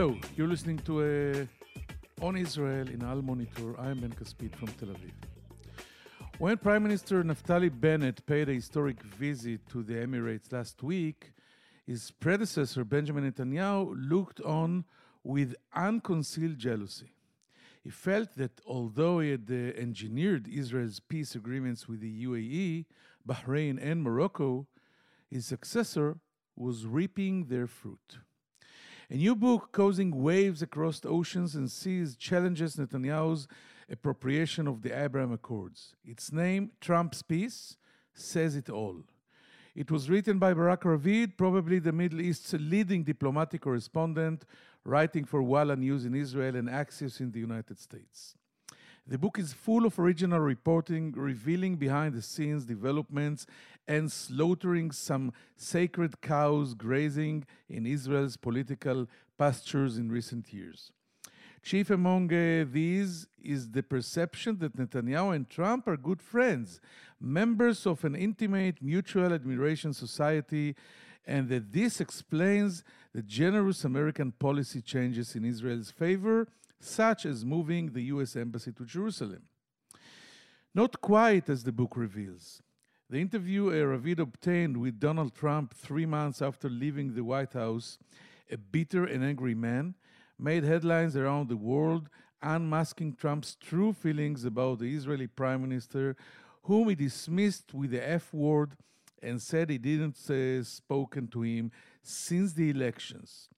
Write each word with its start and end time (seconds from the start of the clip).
Hello, 0.00 0.16
you're 0.34 0.48
listening 0.48 0.78
to 0.78 1.46
On 2.22 2.34
Israel 2.34 2.88
in 2.88 3.02
Al 3.02 3.20
Monitor. 3.20 3.78
I'm 3.78 4.00
Ben 4.00 4.14
Caspit 4.14 4.56
from 4.56 4.68
Tel 4.68 4.88
Aviv. 4.88 5.12
When 6.38 6.56
Prime 6.56 6.84
Minister 6.84 7.22
Naftali 7.22 7.68
Bennett 7.68 8.24
paid 8.24 8.48
a 8.48 8.54
historic 8.54 9.02
visit 9.02 9.60
to 9.68 9.82
the 9.82 9.92
Emirates 9.92 10.50
last 10.54 10.82
week, 10.82 11.34
his 11.86 12.12
predecessor 12.12 12.82
Benjamin 12.82 13.30
Netanyahu 13.30 13.94
looked 14.08 14.40
on 14.40 14.86
with 15.22 15.54
unconcealed 15.74 16.56
jealousy. 16.56 17.12
He 17.84 17.90
felt 17.90 18.36
that 18.36 18.58
although 18.64 19.20
he 19.20 19.32
had 19.32 19.48
uh, 19.50 19.78
engineered 19.78 20.48
Israel's 20.48 20.98
peace 20.98 21.34
agreements 21.34 21.88
with 21.88 22.00
the 22.00 22.24
UAE, 22.24 22.86
Bahrain, 23.28 23.78
and 23.78 24.02
Morocco, 24.02 24.66
his 25.30 25.44
successor 25.44 26.16
was 26.56 26.86
reaping 26.86 27.48
their 27.48 27.66
fruit. 27.66 28.20
A 29.12 29.16
new 29.16 29.34
book 29.34 29.72
causing 29.72 30.22
waves 30.22 30.62
across 30.62 31.00
oceans 31.04 31.56
and 31.56 31.68
seas 31.68 32.14
challenges 32.14 32.76
Netanyahu's 32.76 33.48
appropriation 33.90 34.68
of 34.68 34.82
the 34.82 34.96
Abraham 34.96 35.32
Accords. 35.32 35.96
Its 36.04 36.30
name, 36.30 36.70
Trump's 36.80 37.20
Peace, 37.20 37.76
says 38.14 38.54
it 38.54 38.70
all. 38.70 39.02
It 39.74 39.90
was 39.90 40.08
written 40.08 40.38
by 40.38 40.54
Barak 40.54 40.82
Ravid, 40.82 41.36
probably 41.36 41.80
the 41.80 41.90
Middle 41.90 42.20
East's 42.20 42.52
leading 42.52 43.02
diplomatic 43.02 43.62
correspondent, 43.62 44.44
writing 44.84 45.24
for 45.24 45.42
Walla 45.42 45.74
News 45.74 46.04
in 46.04 46.14
Israel 46.14 46.54
and 46.54 46.68
Axios 46.68 47.18
in 47.18 47.32
the 47.32 47.40
United 47.40 47.80
States. 47.80 48.36
The 49.10 49.18
book 49.18 49.40
is 49.40 49.52
full 49.52 49.86
of 49.86 49.98
original 49.98 50.38
reporting, 50.38 51.10
revealing 51.16 51.74
behind 51.74 52.14
the 52.14 52.22
scenes 52.22 52.64
developments 52.64 53.44
and 53.88 54.10
slaughtering 54.10 54.92
some 54.92 55.32
sacred 55.56 56.20
cows 56.20 56.74
grazing 56.74 57.44
in 57.68 57.86
Israel's 57.86 58.36
political 58.36 59.08
pastures 59.36 59.98
in 59.98 60.12
recent 60.12 60.52
years. 60.52 60.92
Chief 61.60 61.90
among 61.90 62.32
uh, 62.32 62.64
these 62.70 63.26
is 63.42 63.72
the 63.72 63.82
perception 63.82 64.58
that 64.60 64.76
Netanyahu 64.76 65.34
and 65.34 65.50
Trump 65.50 65.88
are 65.88 65.96
good 65.96 66.22
friends, 66.22 66.80
members 67.20 67.86
of 67.86 68.04
an 68.04 68.14
intimate 68.14 68.80
mutual 68.80 69.32
admiration 69.32 69.92
society, 69.92 70.76
and 71.26 71.48
that 71.48 71.72
this 71.72 72.00
explains 72.00 72.84
the 73.12 73.22
generous 73.22 73.84
American 73.84 74.30
policy 74.30 74.80
changes 74.80 75.34
in 75.34 75.44
Israel's 75.44 75.90
favor, 75.90 76.46
such 76.80 77.26
as 77.26 77.44
moving 77.44 77.92
the 77.92 78.02
US 78.04 78.34
Embassy 78.36 78.72
to 78.72 78.84
Jerusalem. 78.84 79.42
Not 80.74 81.00
quite 81.00 81.48
as 81.48 81.64
the 81.64 81.72
book 81.72 81.96
reveals. 81.96 82.62
The 83.08 83.20
interview 83.20 83.70
Ravid 83.70 84.20
obtained 84.20 84.76
with 84.76 85.00
Donald 85.00 85.34
Trump 85.34 85.74
three 85.74 86.06
months 86.06 86.40
after 86.40 86.68
leaving 86.68 87.14
the 87.14 87.24
White 87.24 87.52
House, 87.52 87.98
a 88.50 88.56
bitter 88.56 89.04
and 89.04 89.24
angry 89.24 89.54
man, 89.54 89.96
made 90.38 90.64
headlines 90.64 91.16
around 91.16 91.48
the 91.48 91.56
world, 91.56 92.08
unmasking 92.40 93.14
Trump's 93.14 93.56
true 93.56 93.92
feelings 93.92 94.44
about 94.44 94.78
the 94.78 94.94
Israeli 94.94 95.26
prime 95.26 95.62
minister, 95.62 96.16
whom 96.62 96.88
he 96.88 96.94
dismissed 96.94 97.74
with 97.74 97.90
the 97.90 98.08
F 98.08 98.32
word 98.32 98.76
and 99.22 99.42
said 99.42 99.70
he 99.70 99.78
didn't 99.78 100.16
say 100.16 100.62
spoken 100.62 101.26
to 101.28 101.42
him 101.42 101.70
since 102.02 102.52
the 102.52 102.70
elections. 102.70 103.48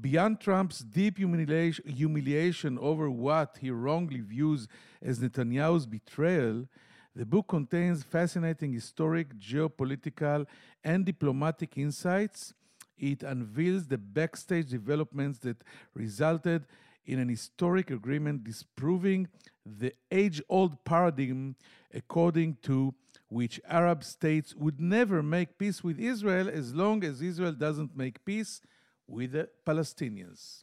Beyond 0.00 0.40
Trump's 0.40 0.80
deep 0.80 1.18
humiliation, 1.18 2.78
over 2.78 3.10
what 3.10 3.58
he 3.60 3.70
wrongly 3.70 4.20
views 4.20 4.68
as 5.02 5.18
Netanyahu's 5.18 5.86
betrayal, 5.86 6.68
the 7.16 7.26
book 7.26 7.48
contains 7.48 8.04
fascinating 8.04 8.72
historic, 8.72 9.36
geopolitical, 9.38 10.46
and 10.84 11.04
diplomatic 11.04 11.76
insights. 11.76 12.54
It 12.96 13.22
unveils 13.24 13.86
the 13.86 13.98
backstage 13.98 14.68
developments 14.68 15.40
that 15.40 15.64
resulted 15.94 16.66
in 17.04 17.18
an 17.18 17.28
historic 17.28 17.90
agreement 17.90 18.44
disproving 18.44 19.26
the 19.66 19.92
age 20.12 20.40
old 20.48 20.84
paradigm 20.84 21.56
according 21.92 22.56
to 22.62 22.94
which 23.28 23.60
Arab 23.68 24.04
states 24.04 24.54
would 24.54 24.80
never 24.80 25.22
make 25.22 25.58
peace 25.58 25.82
with 25.82 25.98
Israel 25.98 26.48
as 26.48 26.74
long 26.74 27.02
as 27.02 27.20
Israel 27.20 27.52
doesn't 27.52 27.96
make 27.96 28.24
peace 28.24 28.60
with 29.08 29.32
the 29.32 29.48
Palestinians. 29.66 30.62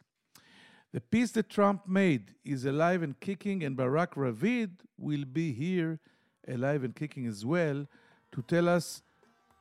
The 0.94 1.02
peace 1.02 1.32
that 1.32 1.50
Trump 1.50 1.88
made 1.88 2.36
is 2.46 2.64
alive 2.66 3.04
and 3.04 3.20
kicking, 3.20 3.64
and 3.64 3.76
Barak 3.76 4.16
Ravid 4.16 4.70
will 4.98 5.26
be 5.26 5.52
here 5.52 6.00
alive 6.48 6.84
and 6.84 6.96
kicking 6.96 7.26
as 7.26 7.44
well, 7.44 7.88
to 8.32 8.42
tell 8.44 8.70
us 8.70 9.02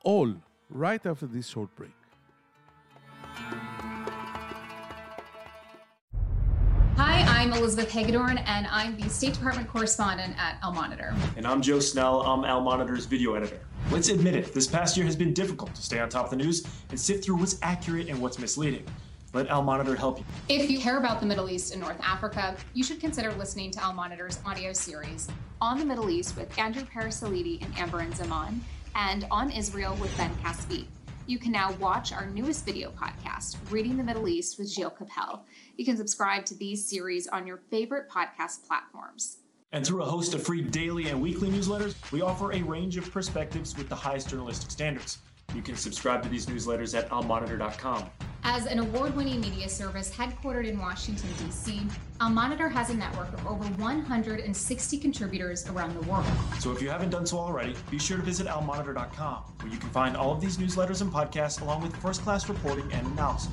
all 0.03 0.35
right 0.69 1.05
after 1.05 1.25
this 1.25 1.47
short 1.47 1.75
break. 1.75 1.91
Hi, 6.95 7.21
I'm 7.27 7.51
Elizabeth 7.51 7.91
Hagedorn, 7.91 8.37
and 8.37 8.67
I'm 8.67 8.97
the 8.97 9.09
State 9.09 9.33
Department 9.33 9.67
correspondent 9.67 10.35
at 10.37 10.57
Al 10.63 10.71
Monitor. 10.71 11.13
And 11.35 11.45
I'm 11.45 11.61
Joe 11.61 11.79
Snell, 11.79 12.21
I'm 12.21 12.45
Al 12.45 12.61
Monitor's 12.61 13.05
video 13.05 13.33
editor. 13.33 13.59
Let's 13.91 14.09
admit 14.09 14.35
it, 14.35 14.51
this 14.51 14.65
past 14.65 14.97
year 14.97 15.05
has 15.05 15.15
been 15.15 15.31
difficult 15.31 15.75
to 15.75 15.81
stay 15.81 15.99
on 15.99 16.09
top 16.09 16.25
of 16.25 16.31
the 16.31 16.37
news 16.37 16.65
and 16.89 16.99
sift 16.99 17.23
through 17.23 17.35
what's 17.35 17.57
accurate 17.61 18.09
and 18.09 18.19
what's 18.19 18.39
misleading. 18.39 18.83
Let 19.31 19.47
Al 19.47 19.61
Monitor 19.61 19.95
help 19.95 20.17
you. 20.17 20.25
If 20.49 20.71
you 20.71 20.79
care 20.79 20.97
about 20.97 21.19
the 21.19 21.25
Middle 21.27 21.49
East 21.49 21.71
and 21.71 21.81
North 21.81 21.99
Africa, 22.01 22.57
you 22.73 22.83
should 22.83 22.99
consider 22.99 23.31
listening 23.33 23.69
to 23.71 23.83
Al 23.83 23.93
Monitor's 23.93 24.39
audio 24.43 24.73
series 24.73 25.27
on 25.61 25.77
the 25.77 25.85
Middle 25.85 26.09
East 26.09 26.35
with 26.35 26.57
Andrew 26.57 26.83
Parasiliti 26.83 27.63
and 27.63 27.73
Amberin 27.75 28.15
Zaman, 28.15 28.59
and 28.95 29.27
on 29.29 29.51
Israel 29.51 29.95
with 30.01 30.15
Ben 30.17 30.33
Caspit. 30.43 30.87
You 31.27 31.37
can 31.37 31.51
now 31.51 31.73
watch 31.73 32.11
our 32.11 32.25
newest 32.25 32.65
video 32.65 32.91
podcast, 32.91 33.57
Reading 33.69 33.97
the 33.97 34.03
Middle 34.03 34.27
East 34.27 34.57
with 34.57 34.67
Gilles 34.67 34.93
Kepel. 34.99 35.41
You 35.77 35.85
can 35.85 35.95
subscribe 35.95 36.45
to 36.45 36.55
these 36.55 36.87
series 36.87 37.27
on 37.27 37.45
your 37.45 37.57
favorite 37.69 38.09
podcast 38.09 38.65
platforms. 38.67 39.37
And 39.75 39.85
through 39.85 40.03
a 40.03 40.05
host 40.05 40.33
of 40.33 40.41
free 40.41 40.61
daily 40.61 41.09
and 41.09 41.21
weekly 41.21 41.49
newsletters, 41.49 41.95
we 42.09 42.21
offer 42.21 42.53
a 42.53 42.61
range 42.61 42.95
of 42.95 43.11
perspectives 43.11 43.75
with 43.75 43.89
the 43.89 43.95
highest 43.95 44.29
journalistic 44.29 44.71
standards. 44.71 45.17
You 45.53 45.61
can 45.61 45.75
subscribe 45.75 46.23
to 46.23 46.29
these 46.29 46.45
newsletters 46.45 46.97
at 46.97 47.09
almonitor.com. 47.09 48.05
As 48.45 48.67
an 48.67 48.79
award 48.79 49.13
winning 49.17 49.41
media 49.41 49.67
service 49.67 50.09
headquartered 50.09 50.65
in 50.65 50.79
Washington, 50.79 51.27
D.C., 51.39 51.81
Al 52.21 52.29
Monitor 52.29 52.69
has 52.69 52.89
a 52.89 52.93
network 52.93 53.33
of 53.33 53.45
over 53.45 53.65
160 53.65 54.97
contributors 54.97 55.67
around 55.67 55.93
the 55.93 56.09
world. 56.09 56.25
So 56.59 56.71
if 56.71 56.81
you 56.81 56.89
haven't 56.89 57.09
done 57.09 57.25
so 57.25 57.37
already, 57.37 57.75
be 57.91 57.99
sure 57.99 58.15
to 58.15 58.23
visit 58.23 58.47
almonitor.com, 58.47 59.43
where 59.59 59.73
you 59.73 59.77
can 59.77 59.89
find 59.89 60.15
all 60.15 60.31
of 60.31 60.39
these 60.39 60.55
newsletters 60.55 61.01
and 61.01 61.11
podcasts 61.11 61.61
along 61.61 61.81
with 61.81 61.93
first 61.97 62.21
class 62.21 62.47
reporting 62.47 62.89
and 62.93 63.05
analysis. 63.07 63.51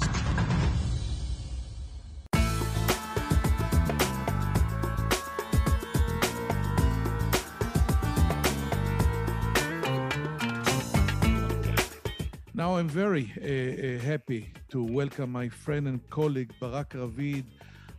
Now 12.54 12.76
I'm 12.76 12.88
very 12.88 13.32
uh, 13.40 13.44
uh, 13.46 13.98
happy 14.04 14.52
to 14.68 14.84
welcome 14.84 15.32
my 15.32 15.48
friend 15.48 15.88
and 15.88 16.10
colleague 16.10 16.52
Barak 16.60 16.90
Ravid. 16.90 17.44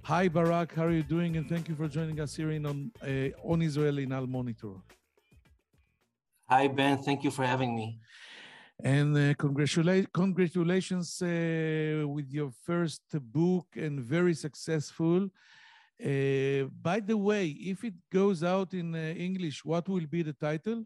Hi 0.04 0.28
Barak, 0.28 0.76
how 0.76 0.84
are 0.84 0.92
you 0.92 1.02
doing? 1.02 1.38
And 1.38 1.50
thank 1.50 1.70
you 1.70 1.74
for 1.74 1.88
joining 1.88 2.20
us 2.20 2.36
here 2.36 2.52
in 2.52 2.68
on, 2.68 2.92
uh, 3.02 3.30
on 3.44 3.64
Israel 3.64 3.98
in 3.98 4.12
Al 4.12 4.28
Monitor. 4.28 4.76
Hi 6.48 6.68
Ben, 6.68 7.00
thank 7.00 7.24
you 7.24 7.32
for 7.32 7.44
having 7.44 7.76
me. 7.76 7.98
And 8.84 9.18
uh, 9.18 9.34
congratula- 9.34 10.06
congratulations 10.14 11.20
uh, 11.24 12.08
with 12.08 12.32
your 12.32 12.52
first 12.64 13.02
book 13.12 13.66
and 13.76 14.02
very 14.02 14.36
successful. 14.36 15.30
Uh, 16.00 16.66
by 16.80 17.00
the 17.00 17.18
way, 17.18 17.48
if 17.48 17.84
it 17.84 17.96
goes 18.12 18.44
out 18.44 18.76
in 18.76 18.94
English, 18.94 19.66
what 19.66 19.90
will 19.90 20.06
be 20.06 20.22
the 20.22 20.34
title? 20.34 20.86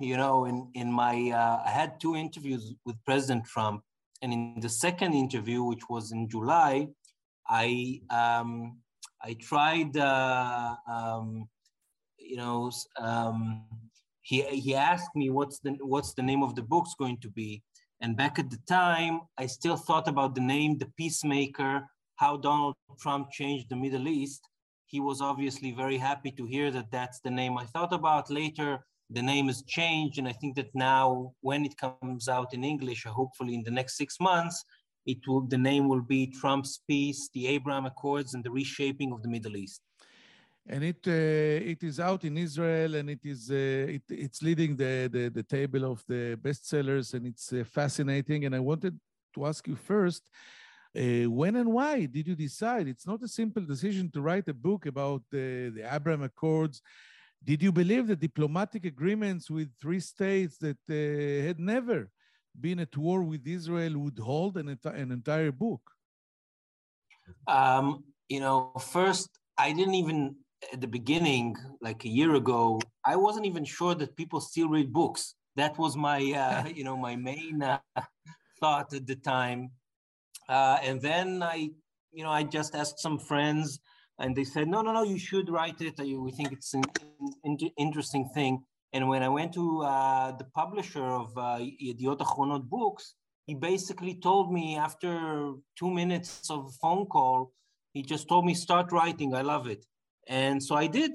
You 0.00 0.16
know, 0.16 0.44
in, 0.46 0.70
in 0.74 0.92
my, 0.92 1.30
uh, 1.30 1.62
I 1.64 1.70
had 1.70 2.00
two 2.00 2.16
interviews 2.16 2.74
with 2.84 2.96
President 3.04 3.44
Trump. 3.44 3.82
And 4.22 4.32
in 4.32 4.60
the 4.60 4.68
second 4.68 5.14
interview, 5.14 5.62
which 5.62 5.88
was 5.88 6.12
in 6.12 6.28
July, 6.28 6.88
I, 7.48 8.00
um, 8.10 8.78
I 9.22 9.34
tried, 9.34 9.96
uh, 9.96 10.76
um, 10.90 11.48
you 12.18 12.36
know, 12.36 12.70
um, 12.98 13.64
he, 14.22 14.42
he 14.42 14.74
asked 14.74 15.14
me 15.14 15.30
what's 15.30 15.58
the, 15.60 15.76
what's 15.80 16.14
the 16.14 16.22
name 16.22 16.42
of 16.42 16.54
the 16.54 16.62
book's 16.62 16.94
going 16.98 17.18
to 17.22 17.30
be. 17.30 17.62
And 18.02 18.16
back 18.16 18.38
at 18.38 18.50
the 18.50 18.60
time, 18.68 19.20
I 19.38 19.46
still 19.46 19.76
thought 19.76 20.08
about 20.08 20.34
the 20.34 20.40
name, 20.40 20.78
The 20.78 20.90
Peacemaker, 20.96 21.86
how 22.16 22.36
Donald 22.36 22.74
Trump 23.00 23.30
changed 23.30 23.68
the 23.68 23.76
Middle 23.76 24.08
East. 24.08 24.46
He 24.86 25.00
was 25.00 25.20
obviously 25.20 25.72
very 25.72 25.96
happy 25.96 26.30
to 26.32 26.44
hear 26.44 26.70
that 26.70 26.90
that's 26.90 27.20
the 27.20 27.30
name 27.30 27.56
I 27.56 27.64
thought 27.64 27.92
about. 27.92 28.30
Later, 28.30 28.84
the 29.16 29.24
name 29.32 29.46
has 29.52 29.60
changed. 29.78 30.16
And 30.18 30.28
I 30.32 30.34
think 30.40 30.52
that 30.56 30.72
now 30.74 31.34
when 31.48 31.64
it 31.68 31.74
comes 31.84 32.28
out 32.36 32.50
in 32.56 32.62
English, 32.64 33.00
hopefully 33.04 33.54
in 33.58 33.64
the 33.68 33.76
next 33.78 33.96
six 33.96 34.10
months, 34.20 34.56
it 35.12 35.20
will, 35.26 35.44
the 35.54 35.62
name 35.70 35.84
will 35.88 36.06
be 36.16 36.22
Trump's 36.40 36.74
peace, 36.90 37.20
the 37.36 37.44
Abraham 37.54 37.86
Accords, 37.86 38.34
and 38.34 38.42
the 38.44 38.54
reshaping 38.60 39.10
of 39.12 39.22
the 39.22 39.28
Middle 39.28 39.56
East. 39.56 39.80
And 40.72 40.84
it 40.84 41.02
uh, 41.06 41.72
it 41.72 41.82
is 41.90 41.98
out 41.98 42.22
in 42.24 42.34
Israel, 42.36 42.94
and 42.98 43.08
it 43.16 43.24
is 43.24 43.50
uh, 43.50 43.96
it, 43.96 44.02
it's 44.24 44.40
leading 44.48 44.76
the, 44.76 45.08
the, 45.14 45.24
the 45.38 45.42
table 45.42 45.82
of 45.92 45.98
the 46.06 46.22
bestsellers, 46.44 47.14
and 47.14 47.26
it's 47.26 47.52
uh, 47.52 47.64
fascinating. 47.64 48.44
And 48.44 48.54
I 48.54 48.60
wanted 48.70 48.94
to 49.34 49.46
ask 49.50 49.60
you 49.70 49.76
first, 49.92 50.24
Uh, 51.02 51.26
when 51.40 51.54
and 51.60 51.70
why 51.78 51.94
did 52.16 52.26
you 52.30 52.36
decide? 52.48 52.86
It's 52.88 53.06
not 53.12 53.22
a 53.22 53.34
simple 53.40 53.64
decision 53.74 54.10
to 54.10 54.20
write 54.26 54.48
a 54.50 54.60
book 54.68 54.82
about 54.86 55.22
the, 55.34 55.70
the 55.76 55.84
Abraham 55.96 56.24
Accords. 56.30 56.76
Did 57.42 57.62
you 57.62 57.72
believe 57.72 58.06
that 58.08 58.20
diplomatic 58.20 58.84
agreements 58.84 59.50
with 59.50 59.68
three 59.80 60.00
states 60.00 60.58
that 60.58 60.78
uh, 60.90 61.46
had 61.46 61.58
never 61.58 62.10
been 62.58 62.80
at 62.80 62.96
war 62.96 63.22
with 63.22 63.46
Israel 63.46 63.98
would 63.98 64.18
hold 64.18 64.56
an, 64.58 64.78
an 64.84 65.10
entire 65.10 65.52
book? 65.52 65.80
Um, 67.46 68.04
you 68.28 68.40
know, 68.40 68.72
first, 68.78 69.30
I 69.56 69.72
didn't 69.72 69.94
even, 69.94 70.36
at 70.72 70.80
the 70.80 70.86
beginning, 70.86 71.56
like 71.80 72.04
a 72.04 72.08
year 72.08 72.34
ago, 72.34 72.80
I 73.04 73.16
wasn't 73.16 73.46
even 73.46 73.64
sure 73.64 73.94
that 73.94 74.16
people 74.16 74.40
still 74.40 74.68
read 74.68 74.92
books. 74.92 75.34
That 75.56 75.78
was 75.78 75.96
my, 75.96 76.18
uh, 76.32 76.68
you 76.74 76.84
know, 76.84 76.96
my 76.96 77.16
main 77.16 77.62
uh, 77.62 77.78
thought 78.60 78.92
at 78.92 79.06
the 79.06 79.16
time. 79.16 79.70
Uh, 80.48 80.78
and 80.82 81.00
then 81.00 81.42
I, 81.42 81.70
you 82.12 82.24
know, 82.24 82.30
I 82.30 82.42
just 82.42 82.74
asked 82.74 83.00
some 83.00 83.18
friends 83.18 83.80
and 84.20 84.36
they 84.36 84.44
said, 84.44 84.68
no, 84.68 84.82
no, 84.82 84.92
no, 84.92 85.02
you 85.02 85.18
should 85.18 85.48
write 85.48 85.80
it. 85.80 85.98
We 85.98 86.30
think 86.30 86.52
it's 86.52 86.74
an, 86.74 86.84
interesting 87.78 88.28
thing. 88.34 88.62
And 88.92 89.08
when 89.08 89.22
I 89.22 89.28
went 89.28 89.54
to 89.54 89.82
uh, 89.82 90.32
the 90.36 90.44
publisher 90.44 91.04
of 91.04 91.36
uh, 91.36 91.58
Yediot 91.58 92.68
books, 92.68 93.14
he 93.46 93.54
basically 93.54 94.14
told 94.14 94.52
me 94.52 94.76
after 94.76 95.54
two 95.78 95.90
minutes 95.90 96.50
of 96.50 96.74
phone 96.82 97.06
call, 97.06 97.52
he 97.94 98.02
just 98.02 98.28
told 98.28 98.44
me, 98.44 98.54
start 98.54 98.92
writing, 98.92 99.34
I 99.34 99.40
love 99.40 99.66
it. 99.66 99.84
And 100.28 100.62
so 100.62 100.74
I 100.76 100.86
did. 100.86 101.12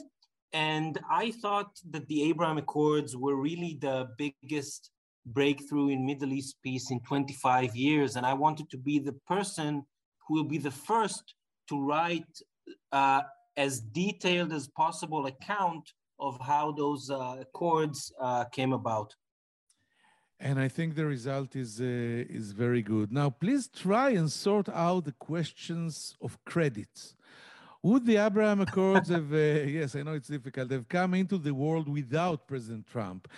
And 0.52 0.98
I 1.10 1.32
thought 1.32 1.72
that 1.92 2.08
the 2.08 2.24
Abraham 2.24 2.58
Accords 2.58 3.16
were 3.16 3.36
really 3.36 3.78
the 3.80 4.08
biggest 4.18 4.90
breakthrough 5.26 5.90
in 5.90 6.06
Middle 6.06 6.34
East 6.34 6.56
peace 6.64 6.92
in 6.92 7.02
25 7.02 7.76
years. 7.76 8.16
And 8.16 8.26
I 8.26 8.34
wanted 8.34 8.70
to 8.72 8.78
be 8.78 9.00
the 9.00 9.18
person 9.28 9.86
who 10.28 10.34
will 10.34 10.50
be 10.56 10.58
the 10.58 10.72
first 10.72 11.36
to 11.70 11.82
write 11.82 12.42
uh, 12.92 13.22
as 13.58 13.80
detailed 13.80 14.52
as 14.54 14.68
possible 14.68 15.26
account 15.28 15.94
of 16.20 16.40
how 16.40 16.72
those 16.72 17.10
uh, 17.10 17.38
accords 17.42 18.12
uh, 18.20 18.46
came 18.46 18.74
about. 18.74 19.14
And 20.40 20.60
I 20.60 20.68
think 20.68 20.96
the 20.96 21.06
result 21.06 21.56
is 21.56 21.80
uh, 21.80 21.86
is 21.86 22.52
very 22.52 22.82
good. 22.82 23.12
Now, 23.12 23.30
please 23.30 23.70
try 23.70 24.10
and 24.10 24.30
sort 24.30 24.68
out 24.70 25.06
the 25.06 25.14
questions 25.14 26.16
of 26.22 26.38
credit. 26.46 27.14
Would 27.82 28.06
the 28.06 28.18
Abraham 28.18 28.62
Accords 28.62 29.10
have? 29.10 29.32
Uh, 29.32 29.38
yes, 29.80 29.96
I 29.96 30.02
know 30.04 30.14
it's 30.14 30.28
difficult. 30.28 30.72
Have 30.72 30.90
come 30.90 31.14
into 31.14 31.38
the 31.38 31.54
world 31.54 31.88
without 31.88 32.48
President 32.48 32.86
Trump, 32.88 33.30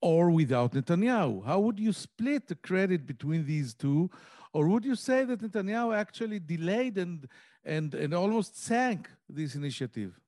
or 0.00 0.30
without 0.30 0.72
Netanyahu? 0.72 1.44
How 1.44 1.60
would 1.60 1.78
you 1.78 1.92
split 1.92 2.46
the 2.48 2.54
credit 2.54 3.06
between 3.06 3.44
these 3.44 3.74
two? 3.74 4.10
Or 4.52 4.68
would 4.68 4.86
you 4.86 4.94
say 4.94 5.24
that 5.24 5.40
Netanyahu 5.42 5.94
actually 5.94 6.38
delayed 6.38 6.96
and, 6.96 7.28
and, 7.66 7.94
and 7.94 8.14
almost 8.14 8.62
sank 8.62 9.10
this 9.28 9.54
initiative? 9.54 10.18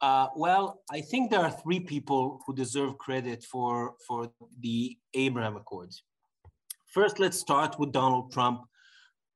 Uh, 0.00 0.28
well, 0.34 0.80
I 0.90 1.00
think 1.00 1.30
there 1.30 1.40
are 1.40 1.50
three 1.50 1.80
people 1.80 2.40
who 2.46 2.54
deserve 2.54 2.98
credit 2.98 3.44
for, 3.44 3.94
for 4.06 4.30
the 4.60 4.96
Abraham 5.14 5.56
Accords. 5.56 6.02
First, 6.86 7.18
let's 7.18 7.38
start 7.38 7.78
with 7.78 7.92
Donald 7.92 8.32
Trump. 8.32 8.62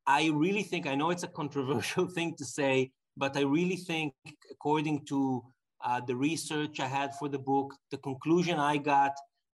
I 0.06 0.30
really 0.34 0.62
think, 0.62 0.86
I 0.86 0.94
know 0.94 1.10
it's 1.10 1.22
a 1.22 1.28
controversial 1.28 2.06
thing 2.16 2.34
to 2.36 2.44
say, 2.44 2.90
but 3.16 3.36
I 3.36 3.42
really 3.42 3.76
think, 3.76 4.14
according 4.50 5.04
to 5.06 5.42
uh, 5.84 6.00
the 6.00 6.16
research 6.16 6.80
I 6.80 6.86
had 6.86 7.14
for 7.14 7.28
the 7.28 7.38
book, 7.38 7.74
the 7.90 7.98
conclusion 7.98 8.58
I 8.58 8.78
got 8.78 9.12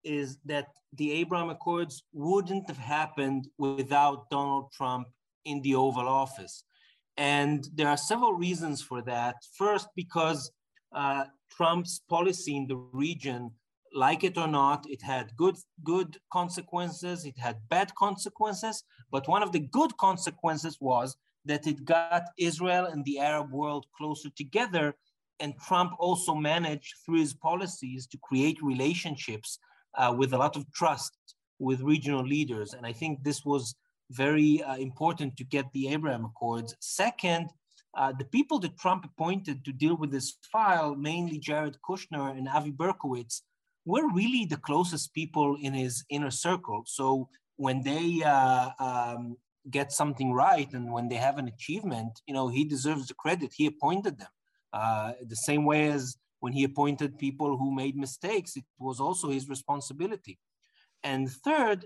is 0.04 0.40
that 0.46 0.68
the 0.94 1.12
Abraham 1.12 1.50
Accords 1.50 2.04
wouldn't 2.14 2.68
have 2.68 2.78
happened 2.78 3.48
without 3.58 4.30
Donald 4.30 4.72
Trump 4.72 5.08
in 5.46 5.62
the 5.62 5.76
Oval 5.76 6.08
Office. 6.08 6.64
And 7.18 7.68
there 7.74 7.88
are 7.88 7.98
several 7.98 8.34
reasons 8.34 8.82
for 8.82 9.02
that. 9.04 9.36
First, 9.58 9.88
because 9.96 10.52
uh, 10.94 11.26
Trump's 11.56 12.02
policy 12.10 12.58
in 12.58 12.68
the 12.68 12.76
region, 12.76 13.52
like 13.94 14.24
it 14.24 14.38
or 14.38 14.48
not, 14.48 14.86
it 14.90 15.02
had 15.02 15.36
good, 15.38 15.56
good 15.84 16.18
consequences, 16.32 17.26
it 17.26 17.38
had 17.38 17.58
bad 17.70 17.96
consequences. 17.96 18.84
But 19.12 19.28
one 19.28 19.44
of 19.44 19.54
the 19.54 19.62
good 19.72 19.96
consequences 19.98 20.78
was 20.82 21.16
that 21.46 21.68
it 21.68 21.86
got 21.86 22.24
Israel 22.38 22.88
and 22.88 23.06
the 23.06 23.20
Arab 23.20 23.52
world 23.52 23.86
closer 23.98 24.30
together. 24.36 24.96
And 25.40 25.54
Trump 25.60 25.94
also 26.00 26.34
managed 26.36 26.96
through 27.06 27.20
his 27.20 27.34
policies 27.34 28.08
to 28.08 28.18
create 28.24 28.62
relationships 28.62 29.60
uh, 29.98 30.14
with 30.18 30.34
a 30.34 30.38
lot 30.38 30.56
of 30.58 30.70
trust 30.74 31.14
with 31.60 31.82
regional 31.82 32.26
leaders. 32.26 32.74
And 32.74 32.86
I 32.86 32.92
think 32.92 33.24
this 33.24 33.46
was 33.46 33.76
very 34.12 34.62
uh, 34.64 34.78
important 34.78 35.38
to 35.38 35.44
get 35.44 35.66
the 35.74 35.90
Abraham 35.90 36.26
Accords. 36.26 36.76
Second, 36.80 37.50
uh, 37.98 38.12
the 38.18 38.26
people 38.26 38.60
that 38.60 38.78
Trump 38.78 39.06
appointed 39.06 39.64
to 39.66 39.72
deal 39.72 39.96
with 39.96 40.12
this 40.12 40.38
file, 40.52 40.96
mainly 40.96 41.40
Jared 41.40 41.78
Kushner 41.88 42.38
and 42.38 42.48
Avi 42.48 42.72
Berkowitz, 42.72 43.42
were 43.86 44.12
really 44.14 44.46
the 44.46 44.58
closest 44.58 45.14
people 45.14 45.58
in 45.62 45.74
his 45.74 46.04
inner 46.10 46.32
circle. 46.32 46.84
So 46.86 47.30
when 47.56 47.84
they 47.84 48.22
uh, 48.24 48.70
um, 48.80 49.38
get 49.70 49.92
something 49.92 50.34
right 50.34 50.72
and 50.74 50.92
when 50.92 51.08
they 51.08 51.16
have 51.16 51.38
an 51.38 51.48
achievement, 51.48 52.20
you 52.28 52.34
know, 52.34 52.48
he 52.48 52.66
deserves 52.66 53.08
the 53.08 53.14
credit. 53.14 53.54
He 53.56 53.66
appointed 53.68 54.20
them. 54.20 54.28
Uh, 54.74 55.14
the 55.26 55.36
same 55.36 55.64
way 55.64 55.90
as 55.90 56.18
when 56.40 56.52
he 56.52 56.64
appointed 56.64 57.18
people 57.18 57.58
who 57.58 57.74
made 57.74 57.96
mistakes, 57.96 58.58
it 58.58 58.66
was 58.78 59.00
also 59.00 59.30
his 59.30 59.48
responsibility. 59.48 60.38
And 61.04 61.30
third, 61.30 61.86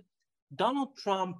Donald 0.55 0.97
Trump, 0.97 1.37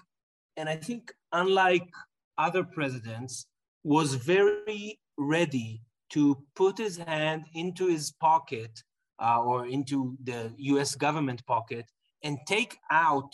and 0.58 0.68
I 0.70 0.76
think 0.76 1.12
unlike 1.32 1.90
other 2.38 2.64
presidents, 2.64 3.48
was 3.84 4.16
very 4.16 5.00
ready 5.18 5.82
to 6.10 6.38
put 6.56 6.78
his 6.78 6.98
hand 6.98 7.46
into 7.54 7.88
his 7.88 8.12
pocket 8.12 8.84
uh, 9.22 9.42
or 9.42 9.68
into 9.68 10.18
the 10.24 10.52
US 10.58 10.96
government 10.96 11.46
pocket 11.46 11.86
and 12.24 12.38
take 12.48 12.78
out 12.92 13.32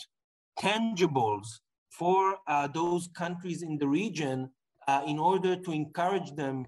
tangibles 0.58 1.46
for 1.90 2.36
uh, 2.46 2.68
those 2.68 3.08
countries 3.16 3.62
in 3.62 3.78
the 3.78 3.88
region 3.88 4.50
uh, 4.88 5.02
in 5.06 5.18
order 5.18 5.56
to 5.56 5.72
encourage 5.72 6.30
them 6.36 6.66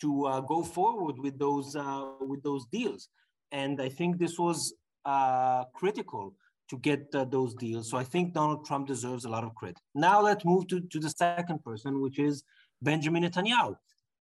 to 0.00 0.26
uh, 0.26 0.40
go 0.40 0.62
forward 0.62 1.16
with 1.18 1.38
those, 1.38 1.76
uh, 1.76 2.12
with 2.20 2.42
those 2.42 2.66
deals. 2.72 3.08
And 3.52 3.80
I 3.80 3.88
think 3.88 4.18
this 4.18 4.38
was 4.38 4.74
uh, 5.04 5.64
critical 5.74 6.34
to 6.70 6.78
get 6.78 7.10
those 7.10 7.54
deals. 7.54 7.90
So 7.90 7.98
I 7.98 8.04
think 8.04 8.32
Donald 8.32 8.64
Trump 8.64 8.86
deserves 8.86 9.24
a 9.24 9.28
lot 9.28 9.42
of 9.42 9.54
credit. 9.56 9.78
Now 9.94 10.22
let's 10.22 10.44
move 10.44 10.68
to, 10.68 10.80
to 10.80 10.98
the 11.00 11.10
second 11.10 11.62
person, 11.64 12.00
which 12.00 12.18
is 12.18 12.44
Benjamin 12.80 13.24
Netanyahu. 13.24 13.76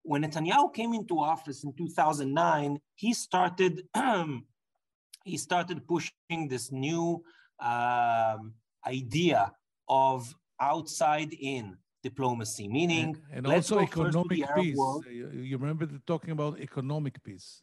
When 0.04 0.24
Netanyahu 0.24 0.74
came 0.74 0.94
into 0.94 1.20
office 1.20 1.66
in 1.66 1.74
2009, 1.74 2.80
he 2.96 3.14
started 3.14 3.84
he 5.26 5.38
started 5.38 5.86
pushing 5.86 6.48
this 6.48 6.72
new 6.72 7.22
um, 7.60 8.54
idea 8.88 9.52
of 9.90 10.34
outside 10.62 11.34
in 11.34 11.76
diplomacy, 12.02 12.70
meaning 12.70 13.18
and, 13.34 13.46
and 13.46 13.48
also 13.48 13.80
economic 13.80 14.42
peace. 14.56 14.78
You, 15.12 15.30
you 15.34 15.58
remember 15.58 15.86
talking 16.06 16.32
about 16.32 16.62
economic 16.62 17.22
peace. 17.24 17.62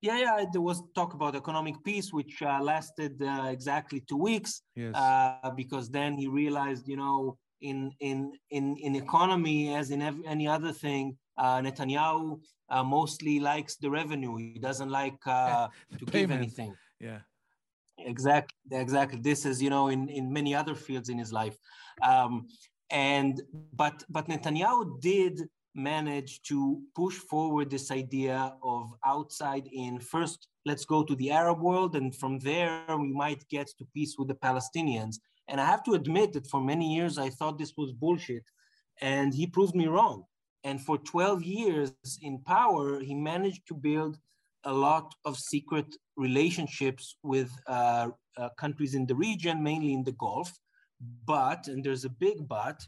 Yeah, 0.00 0.18
yeah, 0.18 0.44
there 0.52 0.60
was 0.60 0.82
talk 0.94 1.14
about 1.14 1.34
economic 1.34 1.82
peace, 1.82 2.12
which 2.12 2.40
uh, 2.42 2.60
lasted 2.62 3.20
uh, 3.20 3.48
exactly 3.50 4.00
two 4.08 4.16
weeks. 4.16 4.62
Yes. 4.76 4.94
Uh, 4.94 5.50
because 5.56 5.90
then 5.90 6.16
he 6.16 6.28
realized, 6.28 6.86
you 6.86 6.96
know, 6.96 7.36
in 7.60 7.92
in 8.00 8.32
in 8.50 8.76
in 8.76 8.94
economy 8.94 9.74
as 9.74 9.90
in 9.90 10.02
every, 10.02 10.26
any 10.26 10.46
other 10.46 10.72
thing 10.72 11.16
uh, 11.36 11.60
Netanyahu 11.60 12.40
uh, 12.70 12.84
mostly 12.84 13.40
likes 13.40 13.76
the 13.76 13.90
revenue 13.90 14.36
he 14.36 14.58
doesn't 14.58 14.90
like 14.90 15.18
uh, 15.26 15.68
to 15.98 16.06
payment. 16.06 16.12
give 16.12 16.30
anything 16.30 16.74
yeah 17.00 17.20
exactly 17.98 18.56
exactly 18.70 19.20
this 19.20 19.44
is 19.44 19.60
you 19.62 19.70
know 19.70 19.88
in 19.88 20.08
in 20.08 20.32
many 20.32 20.54
other 20.54 20.74
fields 20.74 21.08
in 21.08 21.18
his 21.18 21.32
life 21.32 21.56
um, 22.02 22.46
and 22.90 23.42
but 23.74 24.04
but 24.08 24.28
Netanyahu 24.28 25.00
did 25.00 25.48
manage 25.78 26.42
to 26.42 26.80
push 26.94 27.14
forward 27.14 27.70
this 27.70 27.90
idea 27.90 28.52
of 28.62 28.92
outside 29.06 29.66
in 29.72 30.00
first 30.00 30.48
let's 30.66 30.84
go 30.84 31.02
to 31.04 31.14
the 31.16 31.30
arab 31.30 31.60
world 31.60 31.94
and 31.96 32.14
from 32.16 32.38
there 32.40 32.84
we 32.88 33.12
might 33.12 33.48
get 33.48 33.68
to 33.78 33.84
peace 33.94 34.16
with 34.18 34.28
the 34.28 34.34
palestinians 34.34 35.16
and 35.48 35.60
I 35.60 35.64
have 35.64 35.82
to 35.84 35.94
admit 35.94 36.34
that 36.34 36.46
for 36.46 36.60
many 36.60 36.94
years, 36.94 37.18
I 37.18 37.30
thought 37.30 37.58
this 37.58 37.72
was 37.76 37.92
bullshit. 37.92 38.44
And 39.00 39.34
he 39.34 39.46
proved 39.46 39.74
me 39.74 39.86
wrong. 39.86 40.24
And 40.64 40.80
for 40.80 40.98
12 40.98 41.42
years 41.42 41.92
in 42.20 42.40
power, 42.40 43.00
he 43.00 43.14
managed 43.14 43.66
to 43.68 43.74
build 43.74 44.18
a 44.64 44.72
lot 44.72 45.14
of 45.24 45.36
secret 45.36 45.86
relationships 46.16 47.16
with 47.22 47.50
uh, 47.66 48.08
uh, 48.36 48.48
countries 48.58 48.94
in 48.94 49.06
the 49.06 49.14
region, 49.14 49.62
mainly 49.62 49.94
in 49.94 50.04
the 50.04 50.12
Gulf. 50.12 50.52
But, 51.24 51.68
and 51.68 51.82
there's 51.82 52.04
a 52.04 52.10
big 52.10 52.46
but, 52.46 52.80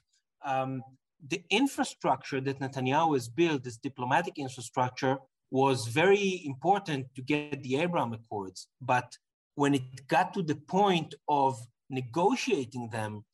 um, 0.45 0.83
the 1.27 1.43
infrastructure 1.51 2.41
that 2.41 2.61
Netanyahu 2.61 3.15
has 3.15 3.29
built, 3.29 3.65
this 3.65 3.77
diplomatic 3.77 4.39
infrastructure, 4.39 5.19
was 5.51 5.89
very 5.89 6.43
important 6.45 7.07
to 7.17 7.23
get 7.23 7.63
the 7.63 7.77
Abraham 7.77 8.13
Accords. 8.13 8.69
But 8.81 9.17
when 9.55 9.75
it 9.75 10.07
got 10.09 10.33
to 10.35 10.43
the 10.43 10.55
point 10.55 11.15
of 11.29 11.59
negotiating 11.89 12.91
them, 12.91 13.25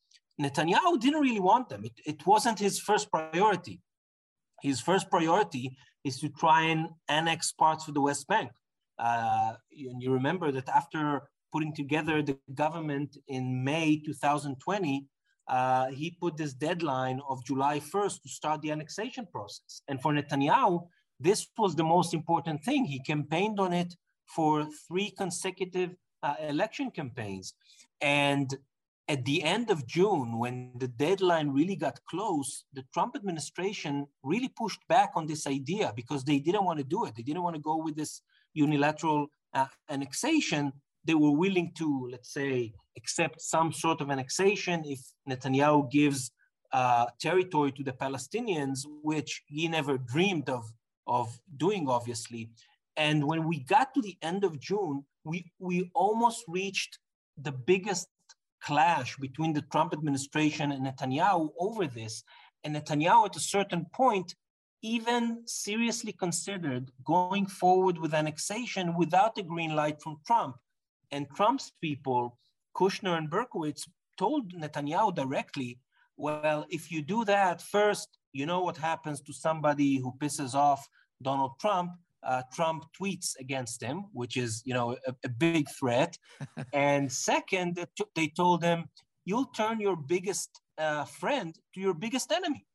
Netanyahu 0.41 0.99
didn't 0.99 1.21
really 1.21 1.39
want 1.39 1.69
them. 1.69 1.85
It, 1.85 1.93
it 2.05 2.27
wasn't 2.27 2.59
his 2.59 2.79
first 2.79 3.11
priority. 3.11 3.79
His 4.61 4.81
first 4.81 5.09
priority 5.09 5.77
is 6.03 6.19
to 6.19 6.29
try 6.29 6.63
and 6.63 6.89
annex 7.07 7.51
parts 7.51 7.87
of 7.87 7.93
the 7.93 8.01
West 8.01 8.27
Bank. 8.27 8.51
Uh, 8.99 9.53
and 9.71 10.01
you 10.01 10.11
remember 10.11 10.51
that 10.51 10.67
after 10.69 11.21
putting 11.53 11.73
together 11.73 12.21
the 12.21 12.37
government 12.53 13.17
in 13.27 13.63
May 13.63 14.01
2020, 14.03 15.05
uh, 15.47 15.87
he 15.87 16.11
put 16.11 16.37
this 16.37 16.53
deadline 16.53 17.21
of 17.29 17.43
July 17.45 17.79
1st 17.79 18.21
to 18.23 18.29
start 18.29 18.61
the 18.61 18.71
annexation 18.71 19.25
process. 19.31 19.81
And 19.87 20.01
for 20.01 20.13
Netanyahu, 20.13 20.87
this 21.19 21.47
was 21.57 21.75
the 21.75 21.83
most 21.83 22.13
important 22.13 22.63
thing. 22.63 22.85
He 22.85 22.99
campaigned 22.99 23.59
on 23.59 23.73
it 23.73 23.95
for 24.25 24.67
three 24.87 25.11
consecutive 25.11 25.95
uh, 26.21 26.35
election 26.41 26.91
campaigns. 26.91 27.53
And 28.01 28.53
at 29.07 29.23
the 29.23 29.41
end 29.41 29.71
of 29.71 29.87
June, 29.87 30.37
when 30.37 30.73
the 30.75 30.89
deadline 30.89 31.49
really 31.49 31.75
got 31.75 31.99
close, 32.09 32.65
the 32.73 32.83
Trump 32.93 33.15
administration 33.15 34.05
really 34.23 34.49
pushed 34.49 34.81
back 34.89 35.11
on 35.15 35.25
this 35.25 35.47
idea 35.47 35.93
because 35.95 36.23
they 36.23 36.39
didn't 36.39 36.65
want 36.65 36.79
to 36.79 36.83
do 36.83 37.05
it. 37.05 37.15
They 37.15 37.23
didn't 37.23 37.43
want 37.43 37.55
to 37.55 37.61
go 37.61 37.77
with 37.77 37.95
this 37.95 38.21
unilateral 38.53 39.27
uh, 39.53 39.67
annexation. 39.89 40.73
They 41.07 41.17
were 41.23 41.35
willing 41.43 41.69
to, 41.79 41.87
let's 42.11 42.31
say, 42.39 42.73
accept 42.99 43.37
some 43.41 43.69
sort 43.83 43.99
of 44.01 44.07
annexation 44.15 44.77
if 44.85 44.99
Netanyahu 45.29 45.89
gives 45.99 46.21
uh, 46.79 47.05
territory 47.27 47.71
to 47.77 47.83
the 47.89 47.93
Palestinians, 48.05 48.79
which 49.11 49.31
he 49.47 49.67
never 49.67 49.97
dreamed 49.97 50.49
of, 50.57 50.63
of 51.07 51.27
doing, 51.55 51.87
obviously. 51.97 52.43
And 52.97 53.17
when 53.29 53.47
we 53.47 53.57
got 53.75 53.93
to 53.93 54.01
the 54.01 54.17
end 54.21 54.43
of 54.43 54.59
June, 54.59 55.05
we, 55.23 55.37
we 55.59 55.89
almost 55.93 56.43
reached 56.47 56.99
the 57.37 57.53
biggest 57.71 58.07
clash 58.61 59.15
between 59.17 59.53
the 59.53 59.65
Trump 59.71 59.93
administration 59.93 60.71
and 60.73 60.85
Netanyahu 60.85 61.49
over 61.59 61.85
this. 61.87 62.23
And 62.63 62.75
Netanyahu, 62.75 63.27
at 63.27 63.35
a 63.35 63.39
certain 63.55 63.85
point, 63.93 64.35
even 64.81 65.23
seriously 65.45 66.11
considered 66.11 66.91
going 67.03 67.45
forward 67.45 67.97
with 67.97 68.13
annexation 68.13 68.95
without 68.95 69.37
a 69.37 69.43
green 69.43 69.75
light 69.75 70.01
from 70.01 70.17
Trump. 70.25 70.55
And 71.11 71.27
Trump's 71.35 71.71
people, 71.81 72.37
Kushner 72.75 73.17
and 73.17 73.29
Berkowitz, 73.29 73.87
told 74.17 74.53
Netanyahu 74.53 75.15
directly, 75.15 75.79
well, 76.17 76.65
if 76.69 76.91
you 76.91 77.01
do 77.01 77.23
that, 77.25 77.61
first, 77.61 78.17
you 78.33 78.45
know 78.45 78.61
what 78.61 78.77
happens 78.77 79.21
to 79.21 79.33
somebody 79.33 79.97
who 79.97 80.13
pisses 80.19 80.53
off 80.53 80.87
Donald 81.21 81.51
Trump. 81.59 81.91
Uh, 82.23 82.41
Trump 82.53 82.85
tweets 82.99 83.33
against 83.39 83.81
him, 83.81 84.05
which 84.11 84.35
is, 84.37 84.61
you 84.65 84.73
know, 84.73 84.97
a, 85.07 85.15
a 85.23 85.29
big 85.29 85.69
threat. 85.69 86.17
and 86.73 87.11
second, 87.11 87.85
they 88.15 88.27
told 88.35 88.63
him, 88.63 88.85
you'll 89.25 89.45
turn 89.45 89.79
your 89.79 89.95
biggest 89.95 90.49
uh, 90.77 91.05
friend 91.05 91.57
to 91.73 91.79
your 91.79 91.93
biggest 91.93 92.31
enemy. 92.31 92.65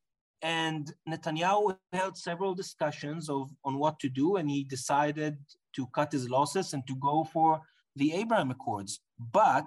And 0.43 0.93
Netanyahu 1.09 1.77
held 1.93 2.17
several 2.17 2.55
discussions 2.55 3.29
of 3.29 3.51
on 3.65 3.79
what 3.79 3.99
to 4.01 4.09
do, 4.09 4.37
and 4.37 4.51
he 4.51 4.65
decided 4.65 5.39
to 5.77 5.87
cut 5.89 6.13
his 6.13 6.29
losses 6.29 6.75
and 6.75 6.87
to 6.87 6.97
go 6.97 7.25
for 7.25 7.61
the 7.97 8.13
Abraham 8.15 8.51
Accords. 8.51 9.01
But 9.33 9.67